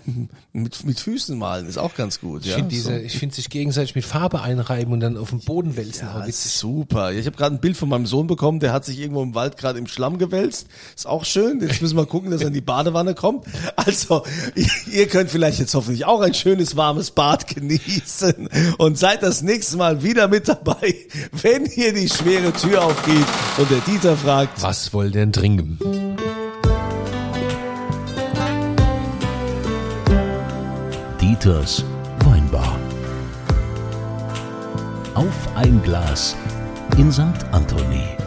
[0.52, 2.42] Mit, mit Füßen malen ist auch ganz gut.
[2.42, 2.56] Ich ja.
[2.56, 6.06] finde diese, ich finde sich gegenseitig mit Farbe einreiben und dann auf den Boden wälzen.
[6.12, 7.12] Ja, ist super.
[7.12, 9.56] Ich habe gerade ein Bild von meinem Sohn bekommen, der hat sich irgendwo im Wald
[9.56, 10.66] gerade im Schlamm gewälzt.
[10.94, 11.60] Ist auch schön.
[11.62, 13.46] Jetzt müssen wir gucken, dass er in die Badewanne kommt.
[13.76, 14.24] Also,
[14.54, 19.40] ihr- ihr könnt vielleicht jetzt hoffentlich auch ein schönes warmes Bad genießen und seid das
[19.40, 20.94] nächste Mal wieder mit dabei,
[21.40, 23.26] wenn hier die schwere Tür aufgeht
[23.58, 25.78] und der Dieter fragt, Was wollt ihr denn trinken?
[31.20, 31.84] Dieters
[32.24, 32.76] Weinbar.
[35.14, 36.36] Auf ein Glas
[36.96, 37.22] in St.
[37.52, 38.19] Anthony.